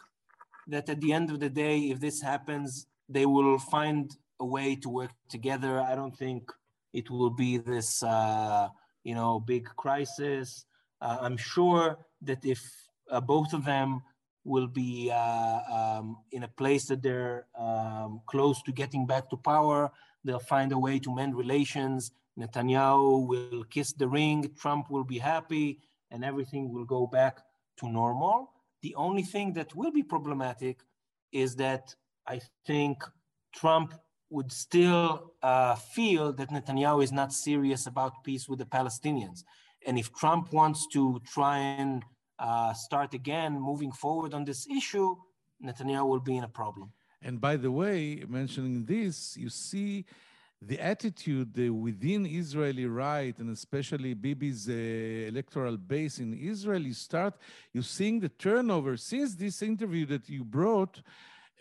that 0.68 0.90
at 0.90 1.02
the 1.02 1.12
end 1.14 1.32
of 1.32 1.40
the 1.40 1.50
day, 1.50 1.90
if 1.90 2.00
this 2.00 2.22
happens, 2.22 2.88
they 3.10 3.26
will 3.26 3.58
find 3.58 4.12
a 4.40 4.46
way 4.46 4.76
to 4.76 4.90
work 4.90 5.12
together. 5.30 5.82
I 5.82 5.96
don't 5.96 6.16
think 6.16 6.52
it 6.94 7.10
will 7.10 7.30
be 7.30 7.58
this 7.58 8.04
uh, 8.04 8.70
you 9.04 9.16
know 9.16 9.40
big 9.40 9.66
crisis. 9.76 10.66
Uh, 11.02 11.18
I'm 11.22 11.38
sure 11.38 11.98
that 12.22 12.46
if 12.46 12.62
uh, 13.10 13.20
both 13.20 13.54
of 13.54 13.66
them 13.66 14.02
will 14.44 14.68
be 14.68 15.12
uh, 15.14 15.60
um, 15.72 16.18
in 16.32 16.44
a 16.44 16.48
place 16.48 16.86
that 16.86 17.02
they're 17.04 17.46
um, 17.60 18.22
close 18.26 18.62
to 18.64 18.72
getting 18.72 19.06
back 19.06 19.30
to 19.30 19.38
power, 19.38 19.92
They'll 20.24 20.40
find 20.40 20.72
a 20.72 20.78
way 20.78 21.00
to 21.00 21.14
mend 21.14 21.36
relations. 21.36 22.12
Netanyahu 22.40 23.28
will 23.28 23.64
kiss 23.66 23.94
the 23.94 24.08
ring. 24.08 24.52
Trump 24.58 24.90
will 24.90 25.04
be 25.04 25.18
happy, 25.18 25.80
and 26.12 26.24
everything 26.24 26.72
will 26.72 26.86
go 26.86 27.08
back 27.08 27.40
to 27.78 27.90
normal. 27.90 28.52
The 28.82 28.96
only 28.96 29.24
thing 29.24 29.54
that 29.54 29.76
will 29.76 29.92
be 29.92 30.04
problematic 30.04 30.82
is 31.32 31.56
that 31.58 31.96
I 32.28 32.42
think 32.66 33.04
Trump 33.54 33.94
would 34.30 34.52
still 34.52 35.34
uh, 35.44 35.76
feel 35.76 36.32
that 36.34 36.50
Netanyahu 36.50 37.04
is 37.04 37.12
not 37.12 37.34
serious 37.34 37.86
about 37.86 38.24
peace 38.24 38.48
with 38.48 38.60
the 38.60 38.66
Palestinians. 38.66 39.44
And 39.86 40.00
if 40.00 40.14
Trump 40.14 40.54
wants 40.54 40.88
to 40.94 41.20
try 41.26 41.58
and 41.58 42.04
uh, 42.40 42.74
start 42.74 43.14
again 43.14 43.60
moving 43.60 43.92
forward 43.92 44.34
on 44.34 44.46
this 44.46 44.68
issue, 44.68 45.16
Netanyahu 45.64 46.08
will 46.08 46.20
be 46.20 46.38
in 46.38 46.44
a 46.44 46.48
problem. 46.48 46.92
And 47.22 47.40
by 47.40 47.56
the 47.58 47.72
way, 47.72 48.24
mentioning 48.28 48.86
this, 48.86 49.38
you 49.38 49.50
see 49.50 50.06
the 50.62 50.80
attitude 50.80 51.58
within 51.70 52.26
Israeli 52.26 52.86
right, 52.86 53.38
and 53.40 53.50
especially 53.50 54.14
Bibi's 54.14 54.70
uh, 54.70 54.74
electoral 55.28 55.78
base 55.78 56.20
in 56.20 56.34
Israel, 56.34 56.82
you 56.82 56.94
start, 56.94 57.34
you 57.74 57.82
seeing 57.82 58.20
the 58.20 58.30
turnover 58.30 58.98
since 58.98 59.36
this 59.36 59.62
interview 59.62 60.06
that 60.08 60.30
you 60.30 60.44
brought. 60.44 61.02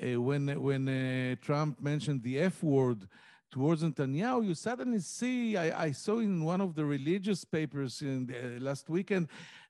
uh, 0.01 0.21
when 0.21 0.49
when 0.63 0.89
uh, 0.89 1.37
Trump 1.41 1.81
mentioned 1.81 2.23
the 2.23 2.39
F 2.39 2.63
word 2.63 3.07
towards 3.51 3.83
Netanyahu, 3.83 4.47
you 4.47 4.55
suddenly 4.55 5.01
see. 5.01 5.57
I, 5.57 5.87
I 5.87 5.93
saw 5.93 6.19
in 6.19 6.45
one 6.45 6.61
of 6.61 6.75
the 6.75 6.85
religious 6.85 7.45
papers 7.45 8.03
in 8.03 8.27
the, 8.27 8.61
last 8.61 8.89
weekend 8.89 9.29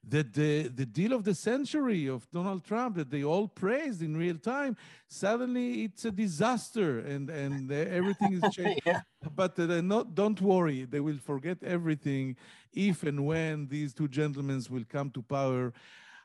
that 0.09 0.33
the, 0.33 0.68
the 0.68 0.87
deal 0.87 1.12
of 1.12 1.24
the 1.24 1.35
century 1.35 2.07
of 2.07 2.31
Donald 2.31 2.64
Trump 2.64 2.97
that 2.97 3.11
they 3.11 3.22
all 3.22 3.47
praised 3.47 4.03
in 4.03 4.16
real 4.16 4.39
time, 4.39 4.76
suddenly 5.09 5.85
it's 5.85 6.05
a 6.05 6.11
disaster 6.11 7.01
and, 7.01 7.28
and 7.28 7.70
everything 7.70 8.41
is 8.43 8.43
changed. 8.55 8.83
yeah. 8.87 9.01
But 9.35 9.59
uh, 9.59 9.81
not, 9.83 10.14
don't 10.14 10.41
worry, 10.41 10.85
they 10.85 11.01
will 11.01 11.18
forget 11.18 11.59
everything 11.62 12.37
if 12.72 13.03
and 13.03 13.26
when 13.26 13.68
these 13.68 13.93
two 13.93 14.09
gentlemen 14.09 14.62
will 14.70 14.85
come 14.89 15.11
to 15.11 15.22
power. 15.22 15.72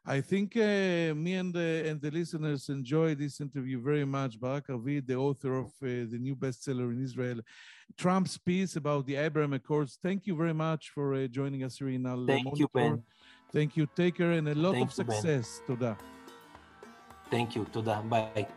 I 0.08 0.22
think 0.22 0.56
uh, 0.56 1.16
me 1.16 1.34
and 1.34 1.51
the, 1.51 1.84
and 1.88 1.99
the 1.99 2.12
listeners 2.12 2.70
enjoy 2.70 3.16
this 3.16 3.41
interview 3.41 3.82
very 3.82 4.06
much. 4.06 4.39
Barak 4.39 4.68
Ravid, 4.68 5.08
the 5.08 5.16
author 5.16 5.58
of 5.58 5.68
uh, 5.82 6.06
the 6.12 6.20
new 6.20 6.36
bestseller 6.36 6.91
in 6.93 7.03
Israel, 7.03 7.39
Trump's 7.97 8.38
Peace 8.38 8.76
about 8.76 9.08
the 9.08 9.16
Abraham 9.16 9.53
Accords. 9.53 9.97
Thank 10.03 10.28
you 10.28 10.36
very 10.36 10.53
much 10.53 10.91
for 10.91 11.16
uh, 11.16 11.28
joining 11.28 11.64
us 11.64 11.78
here 11.78 11.89
in 11.89 12.06
our 12.06 12.24
Thank 12.28 12.45
monitor. 12.45 12.60
you, 12.62 12.70
Ben. 12.72 13.03
Thank 13.51 13.78
you. 13.78 13.88
Take 13.95 14.18
care 14.18 14.34
and 14.34 14.47
a 14.47 14.53
lot 14.53 14.74
Thank 14.74 14.89
of 14.89 14.93
success. 14.93 15.62
You, 15.68 15.76
Toda. 15.76 15.97
Thank 17.32 17.56
you. 17.56 17.66
Toda. 17.66 18.03
Bye. 18.08 18.47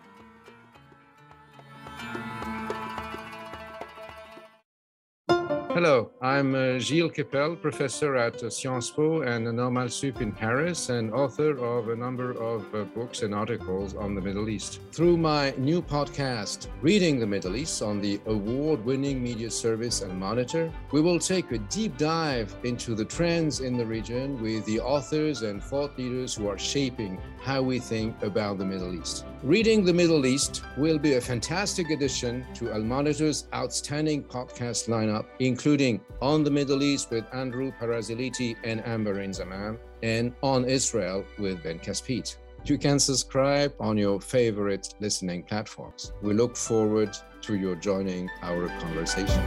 Hello, 5.78 6.10
I'm 6.20 6.56
uh, 6.56 6.80
Gilles 6.80 7.12
Kepel, 7.12 7.62
professor 7.62 8.16
at 8.16 8.42
uh, 8.42 8.50
Sciences 8.50 8.90
Po 8.90 9.20
and 9.20 9.44
Normale 9.44 9.88
Sup 9.88 10.20
in 10.20 10.32
Paris, 10.32 10.88
and 10.88 11.14
author 11.14 11.56
of 11.56 11.90
a 11.90 11.94
number 11.94 12.32
of 12.32 12.74
uh, 12.74 12.82
books 12.82 13.22
and 13.22 13.32
articles 13.32 13.94
on 13.94 14.16
the 14.16 14.20
Middle 14.20 14.48
East. 14.48 14.80
Through 14.90 15.18
my 15.18 15.54
new 15.56 15.80
podcast, 15.80 16.66
Reading 16.82 17.20
the 17.20 17.28
Middle 17.28 17.54
East, 17.54 17.80
on 17.80 18.00
the 18.00 18.20
award 18.26 18.84
winning 18.84 19.22
media 19.22 19.52
service 19.52 20.02
Al 20.02 20.08
Monitor, 20.14 20.72
we 20.90 21.00
will 21.00 21.20
take 21.20 21.52
a 21.52 21.58
deep 21.58 21.96
dive 21.96 22.56
into 22.64 22.96
the 22.96 23.04
trends 23.04 23.60
in 23.60 23.76
the 23.76 23.86
region 23.86 24.42
with 24.42 24.66
the 24.66 24.80
authors 24.80 25.42
and 25.42 25.62
thought 25.62 25.96
leaders 25.96 26.34
who 26.34 26.48
are 26.48 26.58
shaping 26.58 27.20
how 27.40 27.62
we 27.62 27.78
think 27.78 28.20
about 28.24 28.58
the 28.58 28.64
Middle 28.64 29.00
East. 29.00 29.24
Reading 29.44 29.84
the 29.84 29.94
Middle 29.94 30.26
East 30.26 30.64
will 30.76 30.98
be 30.98 31.14
a 31.14 31.20
fantastic 31.20 31.90
addition 31.90 32.44
to 32.54 32.72
Al 32.72 32.82
Monitor's 32.82 33.46
outstanding 33.54 34.24
podcast 34.24 34.88
lineup, 34.88 35.26
including 35.38 35.67
Including 35.68 36.00
on 36.22 36.44
the 36.44 36.50
Middle 36.50 36.82
East 36.82 37.10
with 37.10 37.26
Andrew 37.30 37.70
Parasiliti 37.78 38.56
and 38.64 38.80
Amberin 38.84 39.34
Zaman, 39.34 39.78
and 40.02 40.32
On 40.42 40.64
Israel 40.64 41.26
with 41.38 41.62
Ben 41.62 41.78
Caspit. 41.78 42.38
You 42.64 42.78
can 42.78 42.98
subscribe 42.98 43.74
on 43.78 43.98
your 43.98 44.18
favorite 44.18 44.94
listening 44.98 45.42
platforms. 45.42 46.14
We 46.22 46.32
look 46.32 46.56
forward 46.56 47.14
to 47.42 47.54
your 47.54 47.76
joining 47.76 48.30
our 48.40 48.68
conversation. 48.80 49.44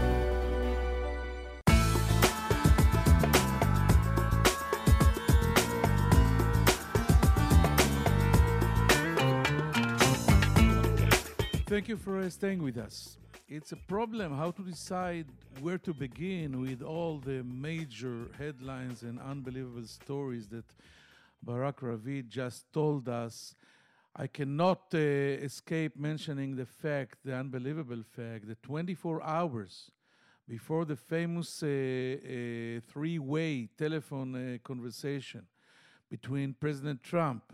Thank 11.65 11.89
you 11.89 11.97
for 11.97 12.29
staying 12.29 12.61
with 12.61 12.77
us. 12.77 13.17
It's 13.53 13.73
a 13.73 13.75
problem 13.75 14.37
how 14.37 14.51
to 14.51 14.61
decide 14.61 15.25
where 15.59 15.77
to 15.79 15.93
begin 15.93 16.61
with 16.61 16.81
all 16.81 17.17
the 17.17 17.43
major 17.43 18.29
headlines 18.37 19.03
and 19.03 19.19
unbelievable 19.19 19.85
stories 19.87 20.47
that 20.47 20.63
Barak 21.43 21.81
Ravid 21.81 22.29
just 22.29 22.71
told 22.71 23.09
us. 23.09 23.53
I 24.15 24.27
cannot 24.27 24.83
uh, 24.93 24.99
escape 24.99 25.97
mentioning 25.97 26.55
the 26.55 26.65
fact, 26.65 27.17
the 27.25 27.35
unbelievable 27.35 28.03
fact, 28.15 28.47
that 28.47 28.63
24 28.63 29.21
hours 29.21 29.91
before 30.47 30.85
the 30.85 30.95
famous 30.95 31.61
uh, 31.61 31.67
uh, 31.67 32.79
three 32.89 33.19
way 33.19 33.67
telephone 33.77 34.33
uh, 34.33 34.57
conversation 34.63 35.45
between 36.09 36.55
President 36.57 37.03
Trump, 37.03 37.51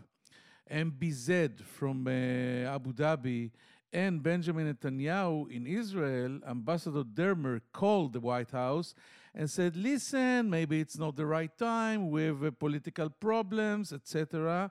MBZ 0.70 1.60
from 1.64 2.06
uh, 2.06 2.72
Abu 2.72 2.92
Dhabi, 2.92 3.50
and 3.92 4.22
Benjamin 4.22 4.72
Netanyahu 4.72 5.50
in 5.50 5.66
Israel, 5.66 6.40
Ambassador 6.46 7.04
Dermer 7.04 7.60
called 7.72 8.12
the 8.12 8.20
White 8.20 8.50
House 8.50 8.94
and 9.34 9.50
said, 9.50 9.76
"Listen, 9.76 10.50
maybe 10.50 10.80
it's 10.80 10.98
not 10.98 11.16
the 11.16 11.26
right 11.26 11.56
time. 11.56 12.10
We 12.10 12.24
have 12.24 12.44
uh, 12.44 12.50
political 12.50 13.08
problems, 13.10 13.92
etc." 13.92 14.70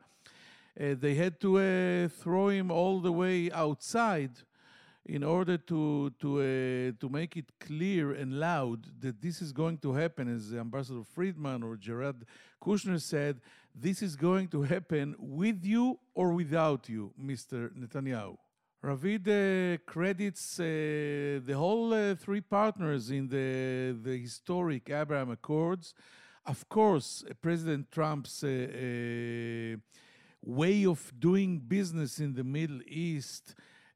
Uh, 0.80 0.93
they 0.99 1.15
had 1.15 1.39
to 1.41 1.57
uh, 1.57 2.07
throw 2.07 2.49
him 2.49 2.70
all 2.70 2.99
the 2.99 3.11
way 3.11 3.51
outside 3.51 4.32
in 5.05 5.24
order 5.24 5.57
to 5.57 6.11
to 6.20 6.39
uh, 6.39 6.91
to 6.99 7.09
make 7.09 7.38
it 7.38 7.51
clear 7.59 8.13
and 8.13 8.39
loud 8.39 8.86
that 9.01 9.22
this 9.22 9.41
is 9.41 9.51
going 9.51 9.78
to 9.80 9.93
happen, 9.93 10.36
as 10.36 10.53
Ambassador 10.53 11.03
Friedman 11.03 11.63
or 11.63 11.76
Jared 11.78 12.26
Kushner 12.61 13.01
said, 13.01 13.39
this 13.74 14.01
is 14.01 14.15
going 14.15 14.47
to 14.49 14.63
happen 14.63 15.15
with 15.18 15.63
you 15.63 15.99
or 16.13 16.34
without 16.34 16.89
you, 16.89 17.13
Mr. 17.20 17.72
Netanyahu. 17.78 18.38
Ravid 18.84 19.28
uh, 19.28 19.78
credits 19.88 20.59
uh, 20.59 20.63
the 21.43 21.53
whole 21.55 21.91
uh, 21.91 22.13
three 22.13 22.41
partners 22.41 23.09
in 23.09 23.28
the, 23.28 23.97
the 24.03 24.17
historic 24.17 24.88
Abraham 24.91 25.32
Accords. 25.32 25.95
Of 26.45 26.69
course, 26.69 27.25
President 27.41 27.91
Trump's 27.91 28.43
uh, 28.43 28.47
uh, 28.47 29.78
way 30.43 30.86
of 30.86 31.11
doing 31.19 31.57
business 31.57 32.19
in 32.19 32.36
the 32.36 32.43
Middle 32.43 32.82
East, 32.86 33.55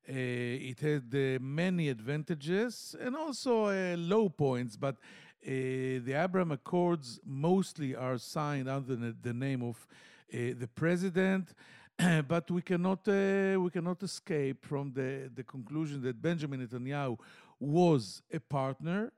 uh, 0.09 0.13
it 0.13 0.79
had 0.79 1.13
many 1.41 1.89
advantages 1.89 2.95
and 2.99 3.15
also 3.15 3.95
low 3.95 4.29
points, 4.29 4.77
but 4.77 4.97
the 5.43 6.13
Abraham 6.13 6.51
Accords 6.51 7.19
mostly 7.23 7.95
are 7.95 8.17
signed 8.17 8.67
under 8.67 8.95
the 8.95 9.33
name 9.33 9.61
of 9.61 9.87
the 10.31 10.69
president. 10.73 11.53
but 12.27 12.49
we 12.49 12.61
cannot 12.61 13.07
uh, 13.07 13.59
we 13.59 13.69
cannot 13.69 14.01
escape 14.03 14.65
from 14.65 14.91
the, 14.93 15.29
the 15.33 15.43
conclusion 15.43 16.01
that 16.01 16.21
Benjamin 16.21 16.65
Netanyahu 16.65 17.17
was 17.59 18.21
a 18.33 18.39
partner, 18.39 19.11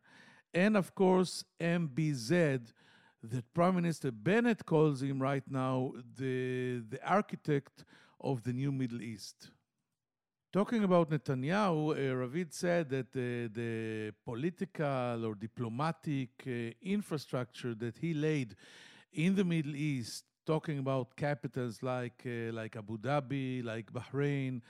and 0.53 0.75
of 0.75 0.93
course 0.93 1.45
MBZ, 1.59 2.73
that 3.23 3.53
Prime 3.53 3.75
Minister 3.75 4.11
Bennett 4.11 4.65
calls 4.65 5.01
him 5.01 5.21
right 5.21 5.43
now 5.49 5.93
the 6.17 6.83
the 6.89 6.99
architect 7.05 7.85
of 8.19 8.43
the 8.43 8.53
new 8.53 8.71
Middle 8.71 9.01
East. 9.01 9.51
Talking 10.51 10.83
about 10.83 11.09
Netanyahu, 11.09 11.93
uh, 11.93 12.27
Ravid 12.27 12.53
said 12.53 12.87
that 12.89 13.07
uh, 13.15 13.49
the 13.51 14.13
political 14.23 15.25
or 15.25 15.33
diplomatic 15.33 16.29
uh, 16.45 16.71
infrastructure 16.79 17.73
that 17.73 17.97
he 17.97 18.13
laid 18.13 18.55
in 19.13 19.33
the 19.33 19.43
Middle 19.43 19.75
East 19.75 20.25
talking 20.45 20.79
about 20.79 21.15
capitals 21.15 21.81
like 21.81 22.23
uh, 22.25 22.51
like 22.53 22.75
Abu 22.75 22.97
Dhabi, 22.97 23.63
like 23.63 23.91
Bahrain, 23.91 24.61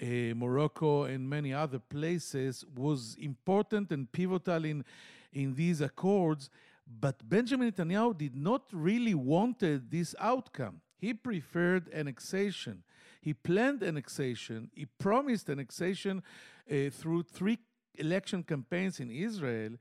uh, 0.00 0.34
Morocco, 0.34 1.04
and 1.04 1.28
many 1.28 1.52
other 1.52 1.78
places 1.78 2.64
was 2.74 3.16
important 3.20 3.92
and 3.92 4.10
pivotal 4.10 4.64
in 4.64 4.84
in 5.32 5.54
these 5.54 5.80
accords. 5.80 6.50
But 6.86 7.28
Benjamin 7.28 7.70
Netanyahu 7.70 8.18
did 8.18 8.34
not 8.34 8.62
really 8.72 9.14
wanted 9.14 9.90
this 9.90 10.14
outcome. 10.18 10.80
He 10.98 11.14
preferred 11.14 11.88
annexation. 11.92 12.82
He 13.20 13.32
planned 13.32 13.82
annexation. 13.82 14.70
He 14.74 14.86
promised 14.86 15.48
annexation 15.48 16.22
uh, 16.70 16.90
through 16.90 17.24
three 17.24 17.58
election 17.94 18.42
campaigns 18.42 18.98
in 19.00 19.10
Israel. 19.10 19.72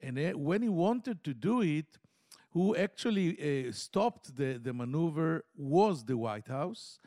And 0.00 0.18
uh, 0.18 0.38
when 0.38 0.62
he 0.62 0.68
wanted 0.68 1.24
to 1.24 1.34
do 1.34 1.62
it, 1.62 1.98
who 2.52 2.74
actually 2.76 3.68
uh, 3.68 3.72
stopped 3.72 4.36
the, 4.36 4.58
the 4.62 4.72
maneuver 4.72 5.44
was 5.56 6.04
the 6.04 6.16
White 6.16 6.48
House, 6.48 6.98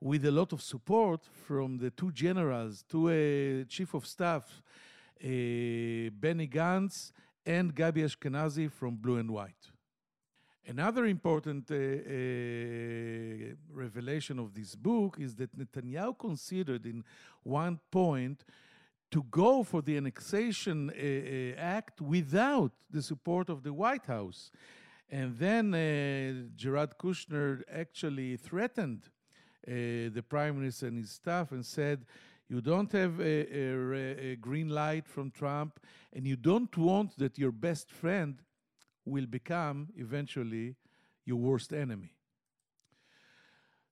with 0.00 0.24
a 0.26 0.30
lot 0.30 0.52
of 0.52 0.60
support 0.60 1.24
from 1.46 1.78
the 1.78 1.90
two 1.90 2.12
generals, 2.12 2.84
two 2.88 3.08
uh, 3.08 3.64
chief 3.68 3.94
of 3.94 4.06
staff, 4.06 4.62
uh, 5.22 5.26
Benny 5.26 6.46
Gantz 6.46 7.12
and 7.46 7.74
Gabi 7.74 8.04
Ashkenazi 8.04 8.70
from 8.70 8.96
Blue 8.96 9.16
and 9.16 9.30
White. 9.30 9.70
Another 10.66 11.04
important 11.06 11.70
uh, 11.70 11.74
uh, 11.74 11.78
revelation 13.70 14.38
of 14.38 14.54
this 14.54 14.74
book 14.74 15.18
is 15.20 15.34
that 15.34 15.56
Netanyahu 15.58 16.18
considered 16.18 16.86
in 16.86 17.04
one 17.42 17.78
point 17.90 18.44
to 19.10 19.22
go 19.30 19.62
for 19.62 19.82
the 19.82 19.96
annexation 19.96 20.90
uh, 20.90 21.60
act 21.60 22.00
without 22.00 22.72
the 22.90 23.02
support 23.02 23.50
of 23.50 23.62
the 23.62 23.72
White 23.72 24.06
House. 24.06 24.50
And 25.10 25.36
then 25.38 25.74
uh, 25.74 26.48
Jared 26.56 26.98
Kushner 26.98 27.62
actually 27.72 28.36
threatened 28.36 29.02
uh, 29.66 30.10
the 30.12 30.24
prime 30.28 30.58
minister 30.58 30.86
and 30.86 30.98
his 30.98 31.10
staff 31.10 31.52
and 31.52 31.64
said, 31.64 32.04
you 32.48 32.60
don't 32.60 32.92
have 32.92 33.20
a, 33.20 33.24
a, 33.24 34.32
a, 34.32 34.36
green 34.36 34.68
light 34.68 35.08
from 35.08 35.30
Trump, 35.30 35.80
and 36.12 36.26
you 36.26 36.36
don't 36.36 36.76
want 36.76 37.16
that 37.16 37.38
your 37.38 37.52
best 37.52 37.90
friend 37.90 38.42
will 39.06 39.26
become 39.26 39.88
eventually 39.96 40.76
your 41.24 41.38
worst 41.38 41.72
enemy. 41.72 42.12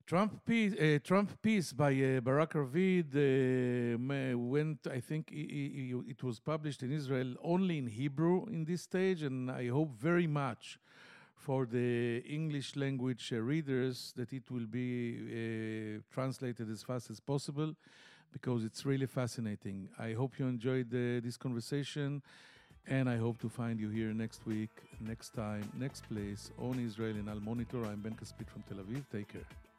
Trump 0.06 0.44
Peace, 0.44 0.74
uh, 0.74 0.98
Trump 1.02 1.30
Peace 1.40 1.72
by 1.72 1.92
uh, 1.94 2.20
Barak 2.20 2.52
Ravid 2.52 3.14
uh, 3.14 4.38
went. 4.38 4.86
I 4.86 5.00
think 5.00 5.30
it 5.32 6.22
was 6.22 6.38
published 6.38 6.82
in 6.82 6.92
Israel 6.92 7.34
only 7.42 7.78
in 7.78 7.86
Hebrew 7.86 8.44
in 8.46 8.64
this 8.64 8.82
stage, 8.82 9.22
and 9.22 9.50
I 9.50 9.68
hope 9.68 9.94
very 9.98 10.26
much 10.26 10.78
for 11.42 11.66
the 11.66 12.18
English 12.20 12.76
language 12.76 13.32
uh, 13.32 13.40
readers 13.40 14.12
that 14.16 14.32
it 14.32 14.48
will 14.50 14.66
be 14.66 14.92
uh, 15.18 16.00
translated 16.14 16.70
as 16.70 16.82
fast 16.82 17.10
as 17.10 17.18
possible 17.18 17.74
because 18.32 18.64
it's 18.64 18.86
really 18.86 19.06
fascinating. 19.06 19.88
I 19.98 20.12
hope 20.12 20.38
you 20.38 20.46
enjoyed 20.46 20.88
the, 20.90 21.20
this 21.20 21.36
conversation. 21.36 22.22
And 22.86 23.08
I 23.08 23.16
hope 23.16 23.40
to 23.40 23.48
find 23.48 23.78
you 23.78 23.90
here 23.90 24.12
next 24.12 24.44
week, 24.44 24.70
next 25.00 25.34
time, 25.34 25.70
next 25.78 26.08
place 26.08 26.50
on 26.58 26.80
Israel 26.80 27.16
in 27.16 27.28
Al 27.28 27.40
Monitor. 27.40 27.84
I'm 27.86 28.00
Ben 28.00 28.14
Caspit 28.14 28.48
from 28.48 28.62
Tel 28.68 28.78
Aviv. 28.78 29.04
Take 29.12 29.28
care. 29.28 29.71